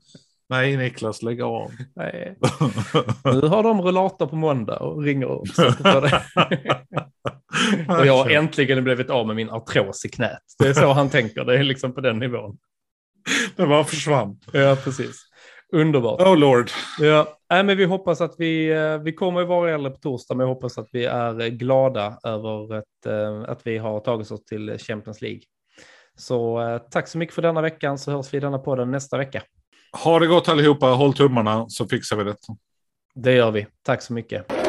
[0.51, 1.71] Nej, Niklas, lägg av.
[1.97, 2.39] Nej.
[3.25, 6.23] Nu har de rullator på måndag och ringer och på det.
[7.99, 10.43] Och jag har äntligen blivit av med min artros i knät.
[10.59, 11.45] Det är så han tänker.
[11.45, 12.59] Det är liksom på den nivån.
[13.57, 14.39] Det bara försvann.
[14.53, 15.17] Ja, precis.
[15.73, 16.21] Underbart.
[16.21, 16.71] Oh Lord.
[17.01, 20.47] Ja, nej, men vi hoppas att vi, eh, vi kommer vara äldre på torsdag, men
[20.47, 24.79] jag hoppas att vi är glada över att, eh, att vi har tagit oss till
[24.79, 25.41] Champions League.
[26.19, 29.19] Så eh, tack så mycket för denna veckan, så hörs vi i denna podden nästa
[29.19, 29.43] vecka.
[29.93, 30.87] Ha det gott allihopa.
[30.87, 32.57] Håll tummarna så fixar vi detta.
[33.15, 33.67] Det gör vi.
[33.83, 34.60] Tack så mycket.